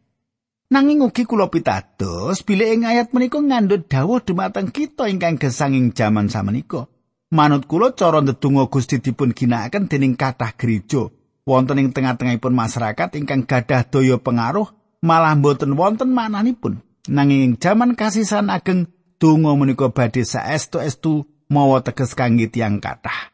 Nanging 0.67 0.99
ugi 0.99 1.23
kula 1.23 1.47
pitados 1.47 2.43
bilih 2.43 2.75
ing 2.75 2.83
ayat 2.83 3.15
menika 3.15 3.39
ngandhut 3.39 3.87
dawuh 3.87 4.19
dumateng 4.19 4.67
kita 4.67 5.07
ingkang 5.07 5.39
gesang 5.39 5.71
ing 5.71 5.95
jaman 5.95 6.27
samenika. 6.27 6.91
Manut 7.31 7.67
kula 7.67 7.95
cara 7.95 8.23
ndedonga 8.23 8.67
Gusti 8.71 8.99
dipun 8.99 9.35
ginakaken 9.35 9.87
dening 9.91 10.15
kathah 10.15 10.55
gereja 10.55 11.11
wonten 11.47 11.79
ing 11.79 11.95
tengah-tengahipun 11.95 12.51
masyarakat 12.51 13.15
ingkang 13.15 13.47
gadah 13.47 13.87
daya 13.87 14.19
pengaruh 14.19 14.67
malah 14.99 15.35
boten 15.39 15.75
wonten 15.79 16.11
mananipun. 16.11 16.83
Nanging 17.07 17.43
ing 17.47 17.53
jaman 17.59 17.95
kasisan 17.95 18.51
ageng 18.51 18.91
donga 19.19 19.55
menika 19.55 19.87
badhe 19.91 20.27
saestu-estu 20.27 21.36
mawa 21.51 21.83
teges 21.83 22.13
kangge 22.13 22.51
tiyang 22.51 22.79
kathah. 22.83 23.31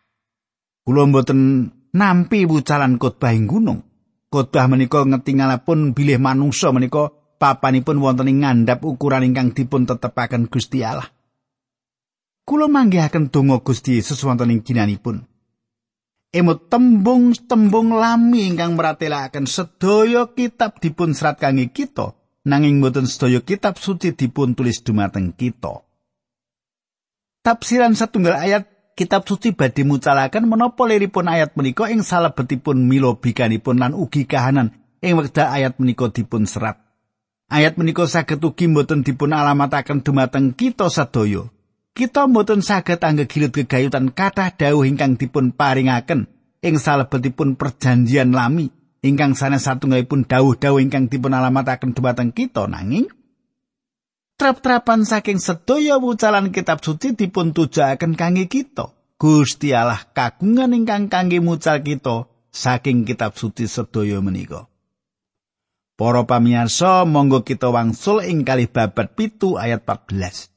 Kula 0.84 1.08
boten 1.08 1.72
nampi 1.96 2.44
wucalan 2.44 3.00
khotbah 3.00 3.32
ing 3.32 3.48
gunung. 3.48 3.82
Khotbah 4.28 4.66
menika 4.66 5.06
ngetingalapun 5.06 5.94
bilih 5.94 6.18
manungsa 6.18 6.74
menika 6.74 7.14
papanipun 7.38 8.02
wonten 8.02 8.32
ing 8.32 8.44
ngandhap 8.44 8.82
ukuran 8.84 9.28
ingkang 9.28 9.54
dipun 9.54 9.86
tetepaken 9.86 10.50
Gusti 10.50 10.82
Allah. 10.82 11.08
Kula 12.44 12.68
manggihaken 12.68 13.32
donga 13.32 13.64
Gusti 13.64 13.96
Yesus 14.02 14.20
wonten 14.28 14.52
ing 14.52 14.66
ginanipun. 14.66 15.24
Emut 16.34 16.66
tembung-tembung 16.66 17.94
lami 17.94 18.50
ingkang 18.50 18.74
meratelaken 18.74 19.46
sedaya 19.46 20.34
kitab 20.34 20.82
dipun 20.82 21.14
serat 21.14 21.38
kangge 21.38 21.70
kita, 21.70 22.18
nanging 22.50 22.82
mboten 22.82 23.06
sedaya 23.06 23.38
kitab 23.46 23.78
suci 23.78 24.18
dipun 24.18 24.58
tulis 24.58 24.82
dumateng 24.82 25.38
kita. 25.38 25.86
Tafsiran 27.44 27.92
satunggal 27.92 28.40
ayat 28.40 28.72
kitab 28.96 29.28
suci 29.28 29.52
badhe 29.52 29.84
mucalaken 29.84 30.48
menapa 30.48 30.88
liripun 30.88 31.28
ayat 31.28 31.60
menika 31.60 31.92
ing 31.92 32.00
salebetipun 32.00 32.88
mila 32.88 33.20
bikanipun 33.20 33.84
lan 33.84 33.92
ugi 33.92 34.24
kahanan 34.24 34.72
ing 35.04 35.20
wekdal 35.20 35.52
ayat 35.52 35.76
menika 35.76 36.08
dipun 36.08 36.48
serat. 36.48 36.80
Ayat 37.52 37.76
menika 37.76 38.08
saged 38.08 38.40
ugi 38.40 38.72
mboten 38.72 39.04
dipun 39.04 39.36
alamataken 39.36 40.08
dumateng 40.08 40.56
kita 40.56 40.88
sadaya. 40.88 41.52
Kita 41.92 42.32
mboten 42.32 42.64
saged 42.64 43.04
anggegilut 43.04 43.52
gegayutan 43.52 44.16
kathah 44.16 44.56
dawuh 44.56 44.88
ingkang 44.88 45.20
dipun 45.20 45.52
paringaken 45.52 46.32
ing 46.64 46.80
salebetipun 46.80 47.60
perjanjian 47.60 48.32
lami 48.32 48.72
ingkang 49.04 49.36
sanes 49.36 49.68
satunggalipun 49.68 50.24
dawuh-dawuh 50.24 50.80
ingkang 50.80 51.12
dipun 51.12 51.36
alamataken 51.36 51.92
dumateng 51.92 52.32
kita 52.32 52.72
nanging 52.72 53.12
trap-trapan 54.38 55.06
saking 55.08 55.40
sedaya 55.40 56.02
wucalan 56.02 56.50
kitab 56.50 56.82
suci 56.82 57.16
dipun 57.16 57.54
tujuaken 57.54 58.18
kangge 58.18 58.50
kita. 58.50 58.92
Gusti 59.16 59.72
Allah 59.72 60.04
kagungan 60.12 60.76
ingkang 60.76 61.08
kangge 61.08 61.40
mucal 61.40 61.80
kita 61.80 62.28
saking 62.52 63.08
kitab 63.08 63.40
suci 63.40 63.72
sedaya 63.72 64.20
menika. 64.20 64.68
Para 65.94 66.26
pamirsa, 66.26 67.06
monggo 67.06 67.46
kita 67.46 67.70
wangsul 67.70 68.26
ing 68.26 68.44
kalih 68.44 68.68
babat 68.68 69.14
pitu 69.14 69.56
ayat 69.56 69.86
14. 69.86 70.50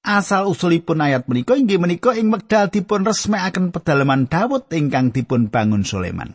Asal 0.00 0.48
usulipun 0.48 1.04
ayat 1.04 1.28
menika 1.28 1.54
inggih 1.54 1.76
menika 1.76 2.16
ing 2.16 2.32
wekdal 2.32 2.72
dipun 2.72 3.04
resmekaken 3.04 3.68
pedalaman 3.68 4.26
Daud 4.32 4.72
ingkang 4.72 5.12
dipun 5.12 5.52
bangun 5.52 5.84
Sulaiman. 5.84 6.34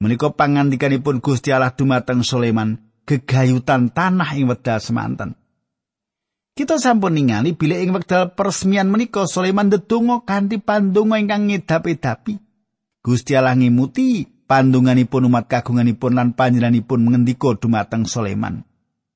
Menika 0.00 0.32
pangandikanipun 0.32 1.20
Gusti 1.20 1.52
Allah 1.52 1.76
dumateng 1.76 2.24
Sulaiman, 2.24 2.80
gegayutan 3.04 3.92
tanah 3.92 4.34
ing 4.34 4.48
wekdal 4.48 4.80
semanten. 4.80 5.36
Kita 6.56 6.80
sampun 6.80 7.12
ningali 7.12 7.52
bilih 7.52 7.84
ing 7.84 7.92
wekdal 7.92 8.32
peresmian 8.32 8.88
menika 8.88 9.28
Sulaiman 9.28 9.68
ndedonga 9.68 10.24
kanthi 10.24 10.56
pandonga 10.56 11.20
ingkang 11.20 11.52
ngedapi-dapi. 11.52 12.40
Gusti 13.04 13.36
Allah 13.36 13.60
ngimuti 13.60 14.24
pandunganipun 14.24 15.28
umat 15.28 15.52
kagunganipun 15.52 16.16
lan 16.16 16.32
panjenenganipun 16.32 17.04
mengendika 17.04 17.52
dumateng 17.60 18.08
Soleman 18.08 18.64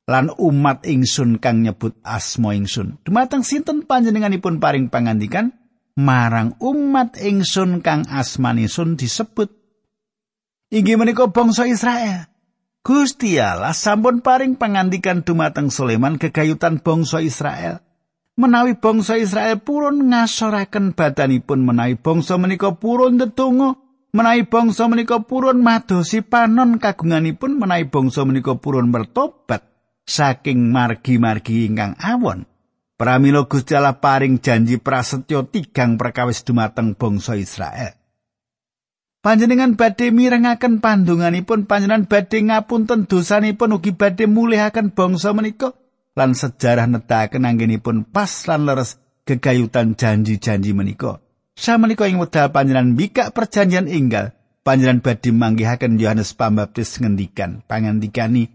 lan 0.04 0.30
umat 0.36 0.84
ingsun 0.84 1.40
kang 1.40 1.64
nyebut 1.64 1.96
asma 2.04 2.52
ingsun. 2.52 3.00
Dumateng 3.08 3.40
sinten 3.40 3.88
panjenenganipun 3.88 4.60
paring 4.60 4.92
pangandikan? 4.92 5.56
Marang 5.96 6.60
umat 6.60 7.16
ingsun 7.18 7.80
kang 7.80 8.04
asmanipun 8.04 9.00
disebut. 9.00 9.48
Inggih 10.70 11.00
menika 11.00 11.26
bangsa 11.32 11.66
Israel 11.66 12.29
Gusti 12.80 13.36
Allah 13.36 13.76
sampun 13.76 14.24
paring 14.24 14.56
pangandikan 14.56 15.20
dumateng 15.20 15.68
Soleman 15.68 16.16
kegayutan 16.16 16.80
bangsa 16.80 17.20
Israel. 17.20 17.84
Menawi 18.40 18.72
bangsa 18.72 19.20
Israel 19.20 19.60
purun 19.60 20.08
ngasoraken 20.08 20.96
badanipun 20.96 21.60
menawi 21.60 22.00
bangsa 22.00 22.40
menika 22.40 22.72
purun 22.72 23.20
ndedonga 23.20 23.76
menawi 24.16 24.48
bangsa 24.48 24.88
menika 24.88 25.20
purun 25.20 25.60
madosi 25.60 26.24
panon 26.24 26.80
kagunganipun 26.80 27.60
menawi 27.60 27.84
bangsa 27.84 28.24
menika 28.24 28.56
purun 28.56 28.88
bertobat 28.88 29.60
saking 30.08 30.72
margi-margi 30.72 31.68
ingkang 31.68 32.00
awon. 32.00 32.48
Pramila 32.96 33.44
Gusti 33.44 33.76
Allah 33.76 34.00
paring 34.00 34.40
janji 34.40 34.80
prasetyo 34.80 35.44
tigang 35.52 36.00
perkawis 36.00 36.48
dumateng 36.48 36.96
bangsa 36.96 37.36
Israel 37.36 37.99
Panjenengan 39.20 39.76
badhe 39.76 40.08
mirengaken 40.08 40.80
pandunganipun 40.80 41.68
panjenengan 41.68 42.08
badhe 42.08 42.40
ngapunten 42.40 43.04
dosanipun 43.04 43.76
ugi 43.76 43.92
badhe 43.92 44.24
mulihaken 44.24 44.96
bangsa 44.96 45.36
menika 45.36 45.76
lan 46.16 46.32
sejarah 46.32 46.88
nedahaken 46.88 47.44
anggenipun 47.44 48.08
pas 48.08 48.32
lan 48.48 48.64
leres 48.64 48.96
gegayutan 49.28 49.92
janji-janji 49.92 50.72
menika. 50.72 51.20
Samenika 51.52 52.08
ing 52.08 52.16
wekdal 52.16 52.48
panjenengan 52.48 52.96
mbikak 52.96 53.36
perjanjian 53.36 53.92
enggal, 53.92 54.32
panjenengan 54.64 55.04
badhe 55.04 55.36
manggihaken 55.36 56.00
Yohanes 56.00 56.32
Pambaptis 56.32 56.96
ngendikan, 56.96 57.60
pangandikani 57.68 58.48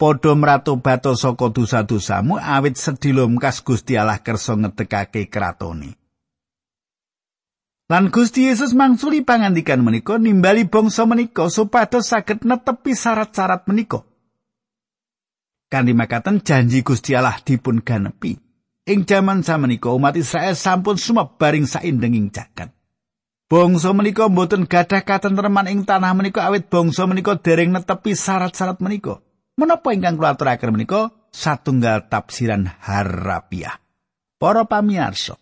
padha 0.00 0.32
mratobato 0.32 1.12
saka 1.12 1.52
dosa-dosamu 1.52 2.40
awit 2.40 2.80
sedilo 2.80 3.28
kas 3.36 3.60
Gusti 3.60 4.00
Allah 4.00 4.24
kersa 4.24 4.56
ngedekake 4.56 5.28
kratone. 5.28 6.05
Lan 7.86 8.10
Gusti 8.10 8.50
Yesus 8.50 8.74
mangsuli 8.74 9.22
pangandikan 9.22 9.78
menika 9.78 10.18
nimbali 10.18 10.66
bangsa 10.66 11.06
menika 11.06 11.46
supados 11.46 12.10
saged 12.10 12.42
netepi 12.42 12.98
syarat-syarat 12.98 13.70
menika. 13.70 14.02
Kanthi 15.70 15.94
makaten 15.94 16.42
janji 16.42 16.82
Gusti 16.82 17.14
Allah 17.14 17.38
dipun 17.38 17.86
ganepi. 17.86 18.42
Ing 18.90 19.06
jaman 19.06 19.46
samenika 19.46 19.94
umat 19.94 20.18
Israel 20.18 20.58
sampun 20.58 20.98
sumebaring 20.98 21.66
saindenging 21.70 22.34
jagat. 22.34 22.74
Bangsa 23.46 23.94
menika 23.94 24.26
mboten 24.26 24.66
gadah 24.66 25.06
katentreman 25.06 25.70
ing 25.70 25.86
tanah 25.86 26.10
menika 26.10 26.42
awit 26.42 26.66
bangsa 26.66 27.06
menika 27.06 27.38
dereng 27.38 27.70
netepi 27.70 28.18
syarat-syarat 28.18 28.82
menika. 28.82 29.22
Menapa 29.54 29.94
ingkang 29.94 30.18
kula 30.18 30.34
aturaken 30.34 30.74
menika 30.74 31.14
satunggal 31.30 32.10
tafsiran 32.10 32.66
harapiah. 32.82 33.78
Para 34.42 34.66
pamirsa. 34.66 35.38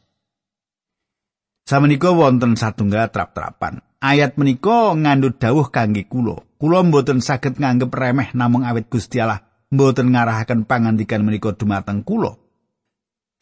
Samenika 1.65 2.13
wonten 2.13 2.61
satunggal 2.61 3.09
trap-trapan. 3.09 3.81
Ayat 4.05 4.37
menika 4.37 4.93
ngandhut 4.93 5.41
dawuh 5.41 5.73
kangge 5.73 6.05
kula. 6.05 6.45
Kula 6.61 6.85
mboten 6.85 7.25
saged 7.25 7.57
nganggep 7.57 7.89
remeh 7.89 8.37
namung 8.37 8.69
awit 8.69 8.93
Gusti 8.93 9.17
Allah 9.17 9.41
mboten 9.73 10.13
ngarahaken 10.13 10.69
pangandikan 10.69 11.25
menika 11.25 11.57
dumateng 11.57 12.05
kula. 12.05 12.37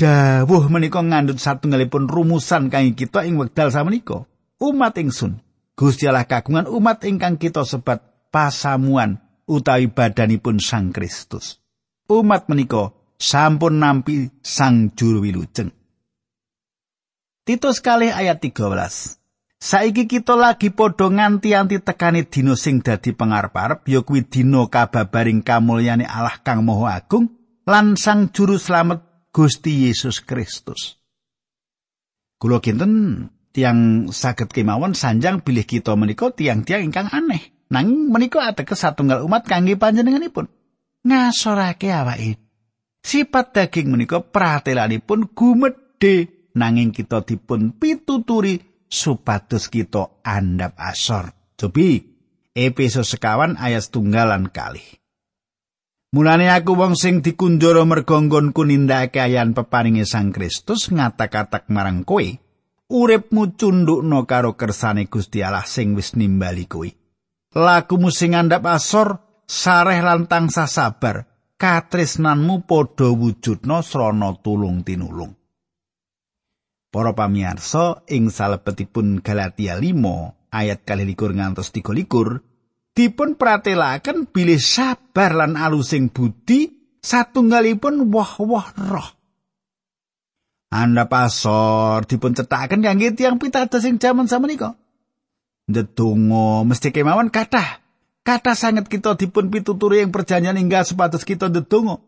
dawuh 0.02 0.66
menika 0.66 0.98
ngandhut 0.98 1.38
satunggalipun 1.38 2.10
rumusan 2.10 2.74
kangge 2.74 3.06
kita 3.06 3.22
ing 3.22 3.38
wekdal 3.38 3.70
samenika. 3.70 4.26
Umat 4.62 4.94
ingsun, 4.98 5.42
Gusti 5.74 6.06
Allah 6.06 6.26
kagungan 6.26 6.70
umat 6.70 7.02
ingkang 7.02 7.38
kita 7.38 7.66
sebat 7.66 8.02
pasamuan 8.30 9.18
utawi 9.50 9.90
badanipun 9.90 10.62
Sang 10.62 10.94
Kristus. 10.94 11.58
Umat 12.06 12.46
menika 12.46 12.94
sampun 13.18 13.82
nampi 13.82 14.30
Sang 14.42 14.94
Juru 14.94 15.26
Wilujeng. 15.26 15.81
Titus 17.42 17.82
kali 17.82 18.06
ayat 18.06 18.38
13. 18.38 19.18
Saiki 19.58 20.06
kita 20.06 20.38
lagi 20.38 20.70
padha 20.70 21.10
nganti-anti 21.10 21.82
tekani 21.82 22.22
dina 22.22 22.54
sing 22.54 22.78
dadi 22.78 23.10
pangarep-arep 23.10 23.82
ya 23.90 24.06
kuwi 24.06 24.22
dina 24.22 24.70
kababaring 24.70 25.42
kamulyane 25.42 26.06
Allah 26.06 26.38
Kang 26.46 26.62
Maha 26.62 27.02
Agung 27.02 27.34
lan 27.66 27.98
Sang 27.98 28.30
Juru 28.30 28.62
Slamet 28.62 29.02
Gusti 29.34 29.90
Yesus 29.90 30.22
Kristus. 30.22 31.02
Kula 32.38 32.62
kinten 32.62 33.26
tiang 33.50 34.06
saged 34.14 34.54
kemawon 34.54 34.94
sanjang 34.94 35.42
bilih 35.42 35.66
kita 35.66 35.98
menika 35.98 36.30
tiang-tiang 36.30 36.86
ingkang 36.86 37.10
aneh. 37.10 37.66
Nanging 37.74 38.06
menika 38.06 38.46
ateges 38.46 38.86
satunggal 38.86 39.26
umat 39.26 39.50
kangge 39.50 39.74
panjenenganipun. 39.74 40.46
Ngasorake 41.02 41.90
awake. 41.90 42.38
Sifat 43.02 43.50
daging 43.50 43.90
menika 43.90 44.22
pratelanipun 44.22 45.26
gumedhe 45.34 46.41
nanging 46.54 46.92
kita 46.92 47.24
dipun 47.24 47.76
pituturi 47.76 48.60
supados 48.88 49.72
kita 49.72 50.20
andap 50.24 50.76
asor. 50.76 51.32
Cobi 51.56 52.12
Efesus 52.52 53.16
sekawan 53.16 53.56
ayat 53.56 53.88
tunggalan 53.88 54.52
kali. 54.52 54.84
Mulane 56.12 56.52
aku 56.52 56.76
wong 56.76 56.92
sing 56.92 57.24
dikunjara 57.24 57.88
merga 57.88 58.20
nggonku 58.20 58.68
nindakake 58.68 59.16
ayan 59.16 59.56
peparinge 59.56 60.04
Sang 60.04 60.28
Kristus 60.28 60.92
ngata-katak 60.92 61.72
marang 61.72 62.04
kowe 62.04 62.20
uripmu 62.92 63.56
cundukno 63.56 64.28
karo 64.28 64.52
kersane 64.52 65.08
Gusti 65.08 65.40
Allah 65.40 65.64
sing 65.64 65.96
wis 65.96 66.12
nimbali 66.12 66.68
kowe. 66.68 66.84
Lakumu 67.56 68.12
sing 68.12 68.36
andhap 68.36 68.68
asor 68.68 69.16
sareh 69.48 70.04
lan 70.04 70.28
tansah 70.28 70.68
sabar, 70.68 71.24
katresnanmu 71.56 72.68
padha 72.68 73.08
wujudna 73.08 73.80
srana 73.80 74.36
tulung 74.44 74.84
tinulung. 74.84 75.32
Para 76.92 77.16
pamirsa 77.16 78.04
ing 78.04 78.28
salebetipun 78.28 79.24
Galatia 79.24 79.80
5 79.80 80.52
ayat 80.52 80.84
21 80.84 81.40
ngantos 81.40 81.72
23 81.72 82.44
dipun 82.92 83.40
pratelaken 83.40 84.28
bilih 84.28 84.60
sabar 84.60 85.32
lan 85.32 85.56
alusing 85.56 86.12
budi 86.12 86.68
satunggalipun 87.00 88.12
wah-wah 88.12 88.76
roh. 88.76 89.08
Anda 90.68 91.08
pasor 91.08 92.04
dipun 92.04 92.36
cetaken 92.36 92.84
kangge 92.84 93.16
tiyang 93.16 93.40
pitados 93.40 93.80
sing 93.80 93.96
jaman 93.96 94.28
samenika. 94.28 94.76
Ndedonga 95.72 96.68
mesti 96.68 96.92
kemawon 96.92 97.32
kathah. 97.32 97.80
Kathah 98.20 98.52
sanget 98.52 98.92
kita 98.92 99.16
dipun 99.16 99.48
pituturi 99.48 100.04
yang 100.04 100.12
perjanjian 100.12 100.60
hingga 100.60 100.84
sepatus 100.84 101.24
kita 101.24 101.48
ndedonga. 101.48 102.04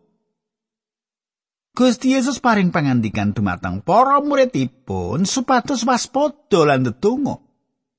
Gusti 1.74 2.14
Yesus 2.14 2.38
paring 2.38 2.70
pangandikan 2.70 3.34
dumateng 3.34 3.82
para 3.82 4.22
muridipun 4.22 5.26
supados 5.26 5.82
waspada 5.82 6.62
lan 6.62 6.86
ndedonga. 6.86 7.42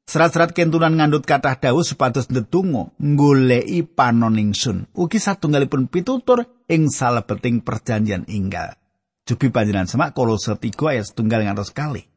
Serat-serat 0.08 0.56
kentunan 0.56 0.96
ngandut 0.96 1.28
kathah 1.28 1.60
dawuh 1.60 1.84
supados 1.84 2.32
ndedonga 2.32 2.96
nggoleki 2.96 3.84
panoningsun. 3.84 4.88
Ugi 4.96 5.20
satunggalipun 5.20 5.92
pitutur 5.92 6.48
ing 6.72 6.88
salebeting 6.88 7.68
perjanjian 7.68 8.24
inggal. 8.32 8.80
Jubi 9.28 9.52
panjenengan 9.52 9.92
semak 9.92 10.16
Kolose 10.16 10.56
3 10.56 10.72
ayat 10.96 11.12
setunggal 11.12 11.44
ngantos 11.44 11.76
kali. 11.76 12.08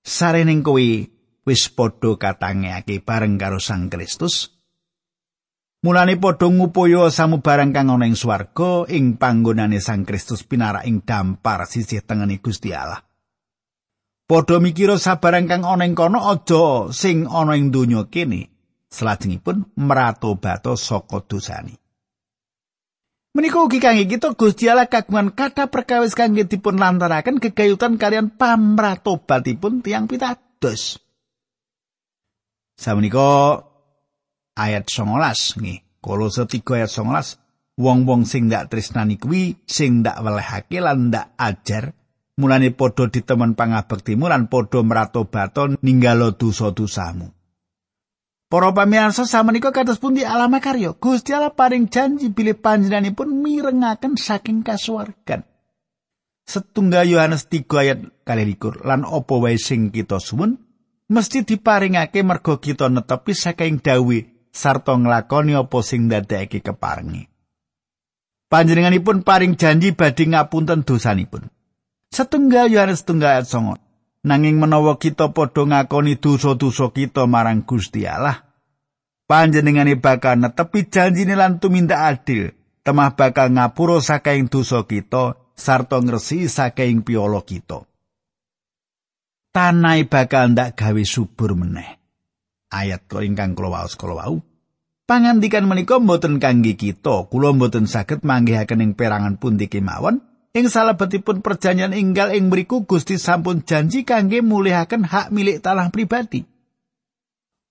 Sarening 0.00 0.64
kowe 0.64 0.88
wis 1.44 1.68
padha 1.68 2.16
katangekake 2.16 3.04
bareng 3.04 3.36
karo 3.36 3.60
Sang 3.60 3.92
Kristus. 3.92 4.57
Mulane 5.78 6.18
padha 6.18 6.50
ngupaya 6.50 7.06
samubarang 7.06 7.70
kang 7.70 7.94
ana 7.94 8.10
ing 8.10 8.18
swarga 8.18 8.82
ing 8.90 9.14
panggonane 9.14 9.78
Sang 9.78 10.02
Kristus 10.02 10.42
pinarak 10.42 10.82
ing 10.90 11.06
dampar 11.06 11.70
sisih 11.70 12.02
tengene 12.02 12.42
Gusti 12.42 12.74
Allah. 12.74 12.98
Padha 14.26 14.58
mikira 14.58 14.98
sabarang 14.98 15.46
kang 15.46 15.62
ana 15.62 15.86
ing 15.86 15.94
kono 15.94 16.26
aja 16.26 16.90
sing 16.90 17.30
ana 17.30 17.54
ing 17.54 17.70
donya 17.70 18.10
kene. 18.10 18.50
Salajengipun 18.90 19.78
meratobato 19.78 20.74
saka 20.74 21.22
dosane. 21.22 21.78
Menika 23.38 23.62
ugi 23.62 23.78
kangge 23.78 24.10
kita 24.10 24.34
Gusti 24.34 24.66
Allah 24.66 24.90
kagungan 24.90 25.30
kata 25.30 25.70
perkawis 25.70 26.18
kangge 26.18 26.42
dipun 26.50 26.74
lantaraken 26.74 27.38
kegayutan 27.38 28.02
kalian 28.02 28.34
pamratobatipun 28.34 29.86
tiang 29.86 30.10
pitados. 30.10 30.98
Samenika 32.74 33.67
ayat 34.58 34.90
19 34.90 35.62
nggih. 35.62 36.02
Kolose 36.02 36.42
3 36.50 36.58
ayat 36.82 36.90
19 36.90 37.78
wong-wong 37.78 38.26
sing 38.26 38.50
ndak 38.50 38.74
tresnani 38.74 39.22
kuwi 39.22 39.62
sing 39.70 40.02
ndak 40.02 40.18
welehake 40.18 40.82
lan 40.82 41.14
ndak 41.14 41.38
ajar 41.38 41.94
mulane 42.38 42.74
padha 42.74 43.06
ditemen 43.06 43.54
pangabektimu 43.54 44.26
lan 44.26 44.50
padha 44.50 44.82
mratobato 44.82 45.78
ninggalo 45.78 46.34
dosa-dosamu. 46.34 47.30
Para 48.48 48.72
pamirsa 48.72 49.28
samenika 49.28 49.70
kados 49.76 50.00
pundi 50.00 50.24
alama 50.24 50.56
karya 50.58 50.96
Gusti 50.96 51.36
Allah 51.36 51.52
paring 51.52 51.92
janji 51.92 52.32
bilih 52.32 52.56
panjenenganipun 52.56 53.44
mirengaken 53.44 54.16
saking 54.16 54.64
kasuwargan. 54.64 55.44
Setunggal 56.48 57.04
Yohanes 57.12 57.44
3 57.52 57.68
ayat 57.76 57.98
21 58.24 58.88
lan 58.88 59.04
apa 59.04 59.34
wae 59.36 59.60
sing 59.60 59.92
kita 59.92 60.16
suwun 60.16 60.56
mesti 61.12 61.44
diparingake 61.44 62.24
merga 62.24 62.56
kita 62.56 62.88
netepi 62.88 63.36
saking 63.36 63.84
dawe 63.84 64.18
sarta 64.58 64.98
nglakoni 64.98 65.54
apa 65.54 65.78
sing 65.86 66.10
ndadekake 66.10 66.66
keparengi. 66.66 67.30
Panjenenganipun 68.50 69.22
paring 69.22 69.54
janji 69.54 69.94
badhe 69.94 70.26
ngapunten 70.26 70.82
dosanipun. 70.82 71.46
Setunggal 72.10 72.72
Yohanes 72.72 73.06
3 73.06 73.20
ayat 73.22 73.46
9 73.46 73.88
Nanging 74.26 74.58
menawa 74.58 74.98
kita 74.98 75.30
padha 75.30 75.62
ngakoni 75.62 76.18
dosa-dosa 76.18 76.90
kita 76.90 77.30
marang 77.30 77.62
Gusti 77.62 78.02
Allah, 78.02 78.42
panjenengane 79.30 79.94
bakal 79.94 80.42
netepi 80.42 80.90
janjine 80.90 81.38
lan 81.38 81.62
tumindak 81.62 82.02
adil, 82.02 82.50
temah 82.82 83.14
bakal 83.14 83.54
ngapura 83.54 84.02
saking 84.02 84.50
dosa 84.50 84.82
kita 84.82 85.38
sarta 85.54 86.02
ngresi 86.02 86.50
saking 86.50 87.06
piolo 87.06 87.46
kita. 87.46 87.86
Tanai 89.54 90.02
bakal 90.10 90.50
ndak 90.50 90.74
gawe 90.74 91.02
subur 91.06 91.54
meneh. 91.54 92.02
Ayat 92.74 93.06
kok 93.06 93.22
ingkang 93.22 93.54
kula 93.54 93.70
waos 93.70 93.94
kula 93.94 94.18
wau. 94.18 94.47
Pangandikan 95.08 95.64
menika 95.64 95.96
mboten 95.96 96.36
kangge 96.36 96.76
kita, 96.76 97.32
kula 97.32 97.56
mboten 97.56 97.88
saged 97.88 98.28
manggihaken 98.28 98.84
ing 98.84 98.92
perangan 98.92 99.40
pundi 99.40 99.72
kemawon, 99.72 100.20
Ing 100.56 100.66
salebetipun 100.72 101.44
perjanjian 101.44 101.92
inggal 101.92 102.32
ing 102.32 102.48
mriku 102.48 102.88
Gusti 102.88 103.20
sampun 103.20 103.68
janji 103.68 104.02
kangge 104.08 104.40
mulihaken 104.40 105.04
hak 105.04 105.28
milik 105.28 105.60
tanah 105.60 105.92
pribadi. 105.92 106.48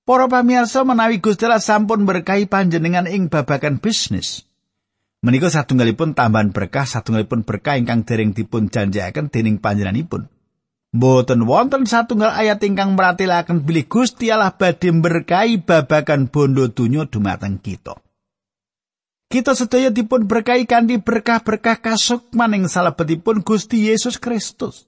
Para 0.08 0.30
pamirsa 0.32 0.88
menawi 0.88 1.20
Gusti 1.20 1.50
Allah 1.50 1.60
sampun 1.60 2.08
berkahi 2.08 2.48
panjenengan 2.48 3.10
ing 3.10 3.28
babagan 3.28 3.82
bisnis. 3.82 4.46
Menika 5.26 5.50
satunggalipun 5.52 6.16
tambahan 6.16 6.56
berkah 6.56 6.86
satunggalipun 6.86 7.44
berkah 7.44 7.76
ingkang 7.76 8.06
dereng 8.06 8.32
dipun 8.32 8.70
janjiaken 8.72 9.34
dening 9.34 9.58
panjenenganipun. 9.58 10.30
Mboten 10.96 11.44
wonten 11.44 11.84
satunggal 11.84 12.32
ayat 12.32 12.64
ingkang 12.64 12.96
meratilaken 12.96 13.68
bilih 13.68 13.92
Gusti 13.92 14.32
Allah 14.32 14.56
badhe 14.56 14.88
berkahi 14.88 15.60
babagan 15.60 16.32
bondo 16.32 16.72
donya 16.72 17.04
dumateng 17.04 17.60
kita. 17.60 18.00
Kita 19.28 19.52
sedaya 19.52 19.92
dipun 19.92 20.24
berkahi 20.24 20.64
kanthi 20.64 21.04
berkah-berkah 21.04 21.84
kasukman 21.84 22.56
ing 22.56 22.72
salebetipun 22.72 23.44
Gusti 23.44 23.92
Yesus 23.92 24.16
Kristus. 24.24 24.88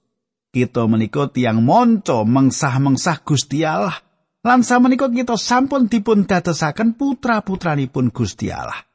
Kita 0.56 0.88
menika 0.88 1.28
tiang 1.28 1.60
monco 1.60 2.24
mengsah-mengsah 2.24 3.20
Gusti 3.28 3.68
Allah. 3.68 4.00
Lan 4.40 4.64
samenika 4.64 5.12
kita 5.12 5.36
sampun 5.36 5.92
dipun 5.92 6.24
dadosaken 6.24 6.96
putra-putranipun 6.96 8.16
Gusti 8.16 8.48
Allah. 8.48 8.88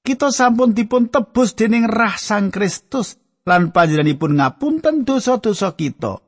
Kita 0.00 0.32
sampun 0.32 0.72
dipun 0.72 1.12
tebus 1.12 1.52
dening 1.52 1.84
rah 1.84 2.16
Sang 2.16 2.48
Kristus 2.48 3.20
lan 3.44 3.76
panjenenganipun 3.76 4.40
ngapunten 4.40 5.04
dosa-dosa 5.04 5.76
kita. 5.76 6.25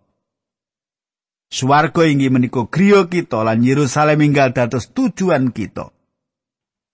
Swarga 1.49 2.05
inggih 2.05 2.29
menika 2.29 2.69
griya 2.69 3.09
kita 3.09 3.41
lan 3.41 3.65
Yerusalem 3.65 4.21
inggal 4.21 4.53
dados 4.53 4.93
tujuan 4.93 5.51
kita. 5.51 5.97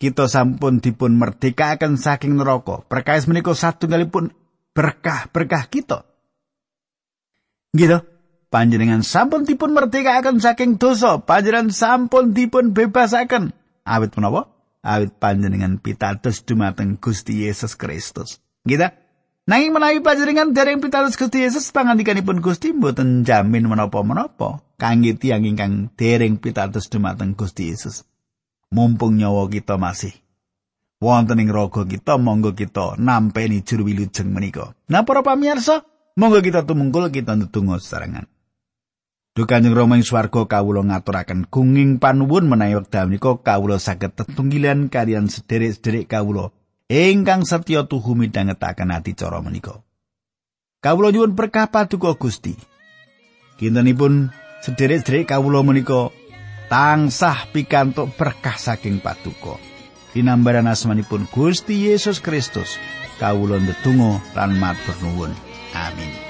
kita 0.04 0.28
sampun 0.28 0.84
dipun 0.84 1.16
merdekaken 1.16 1.96
saking 1.96 2.36
neraka. 2.36 2.84
Perkais 2.84 3.24
menika 3.24 3.56
satunggalipun 3.56 4.36
berkah-berkah 4.76 5.64
kita. 5.72 6.04
Gitu. 7.72 8.04
Panjenengan 8.52 9.02
sampun 9.02 9.48
dipun 9.48 9.74
merdekaken 9.74 10.38
saking 10.38 10.78
dosa, 10.78 11.18
panjenengan 11.18 11.74
sampun 11.74 12.36
dipun 12.36 12.70
bebasaken. 12.70 13.50
Awit 13.82 14.14
menapa? 14.14 14.46
Awit 14.84 15.16
panjenengan 15.18 15.80
pitados 15.80 16.44
dumateng 16.46 17.00
Gusti 17.00 17.48
Yesus 17.48 17.74
Kristus. 17.74 18.38
Gitu. 18.62 18.86
Nanging 19.44 19.76
menawi 19.76 20.00
panjenengan 20.00 20.57
dereng 20.57 20.80
pitados 20.80 21.20
Gusti 21.20 21.44
Yesus 21.44 21.68
pangandikanipun 21.68 22.40
Gusti 22.40 22.72
mboten 22.72 23.28
jamin 23.28 23.68
menapa-menapa 23.68 24.64
kangge 24.80 25.16
tiyang 25.20 25.44
ingkang 25.44 25.92
dereng 26.00 26.40
pitados 26.40 26.88
dumateng 26.88 27.37
Gusti 27.37 27.68
Yesus. 27.68 28.09
mumpung 28.74 29.14
nyawa 29.14 29.46
kita 29.46 29.78
masih. 29.78 30.11
Wonten 30.98 31.38
ing 31.38 31.54
raga 31.54 31.87
kita 31.87 32.18
monggo 32.18 32.59
kita 32.59 32.98
nampeni 32.98 33.62
juru 33.62 33.87
wilujeng 33.87 34.35
menika. 34.35 34.74
Nah 34.90 35.07
para 35.07 35.22
pamirsa 35.22 35.87
monggo 36.18 36.42
kita 36.42 36.66
tumungkul 36.66 37.07
kita 37.14 37.38
ndedonga 37.38 37.78
sesarengan. 37.78 38.26
Duh 39.35 39.50
Kanjeng 39.50 39.74
Rama 39.74 39.98
ing 39.98 40.07
swarga 40.07 40.46
kawula 40.46 40.87
ngaturaken 40.87 41.50
gunging 41.50 41.98
panuwun 41.98 42.46
menawi 42.46 42.78
wekdal 42.78 43.11
menika 43.11 43.35
kawula 43.42 43.83
saged 43.83 44.14
tetunggilan 44.14 44.90
kalian 44.90 45.26
sederek-sederek 45.26 46.07
kawula 46.11 46.54
ingkang 46.88 47.44
setya 47.44 47.85
tuhu 47.88 48.16
midhangetaken 48.18 48.94
ati 48.94 49.12
cara 49.16 49.40
menika. 49.40 49.85
Kawula 50.85 51.12
nyuwun 51.12 51.33
berkah 51.33 51.73
paduka 51.73 52.12
Gusti. 52.16 52.57
Kintenipun 53.57 54.35
Sederek-sederek 54.64 55.29
kawula 55.29 55.61
menika 55.61 56.09
tansah 56.73 57.53
pikantuk 57.53 58.16
berkah 58.16 58.57
saking 58.57 59.05
paduka. 59.05 59.61
Dinambaran 60.16 60.64
asmanipun 60.64 61.29
Gusti 61.29 61.92
Yesus 61.92 62.16
Kristus, 62.25 62.81
kawula 63.20 63.61
ndedonga 63.61 64.25
lan 64.33 64.57
matur 64.57 64.97
nuwun. 65.05 65.37
Amin. 65.77 66.23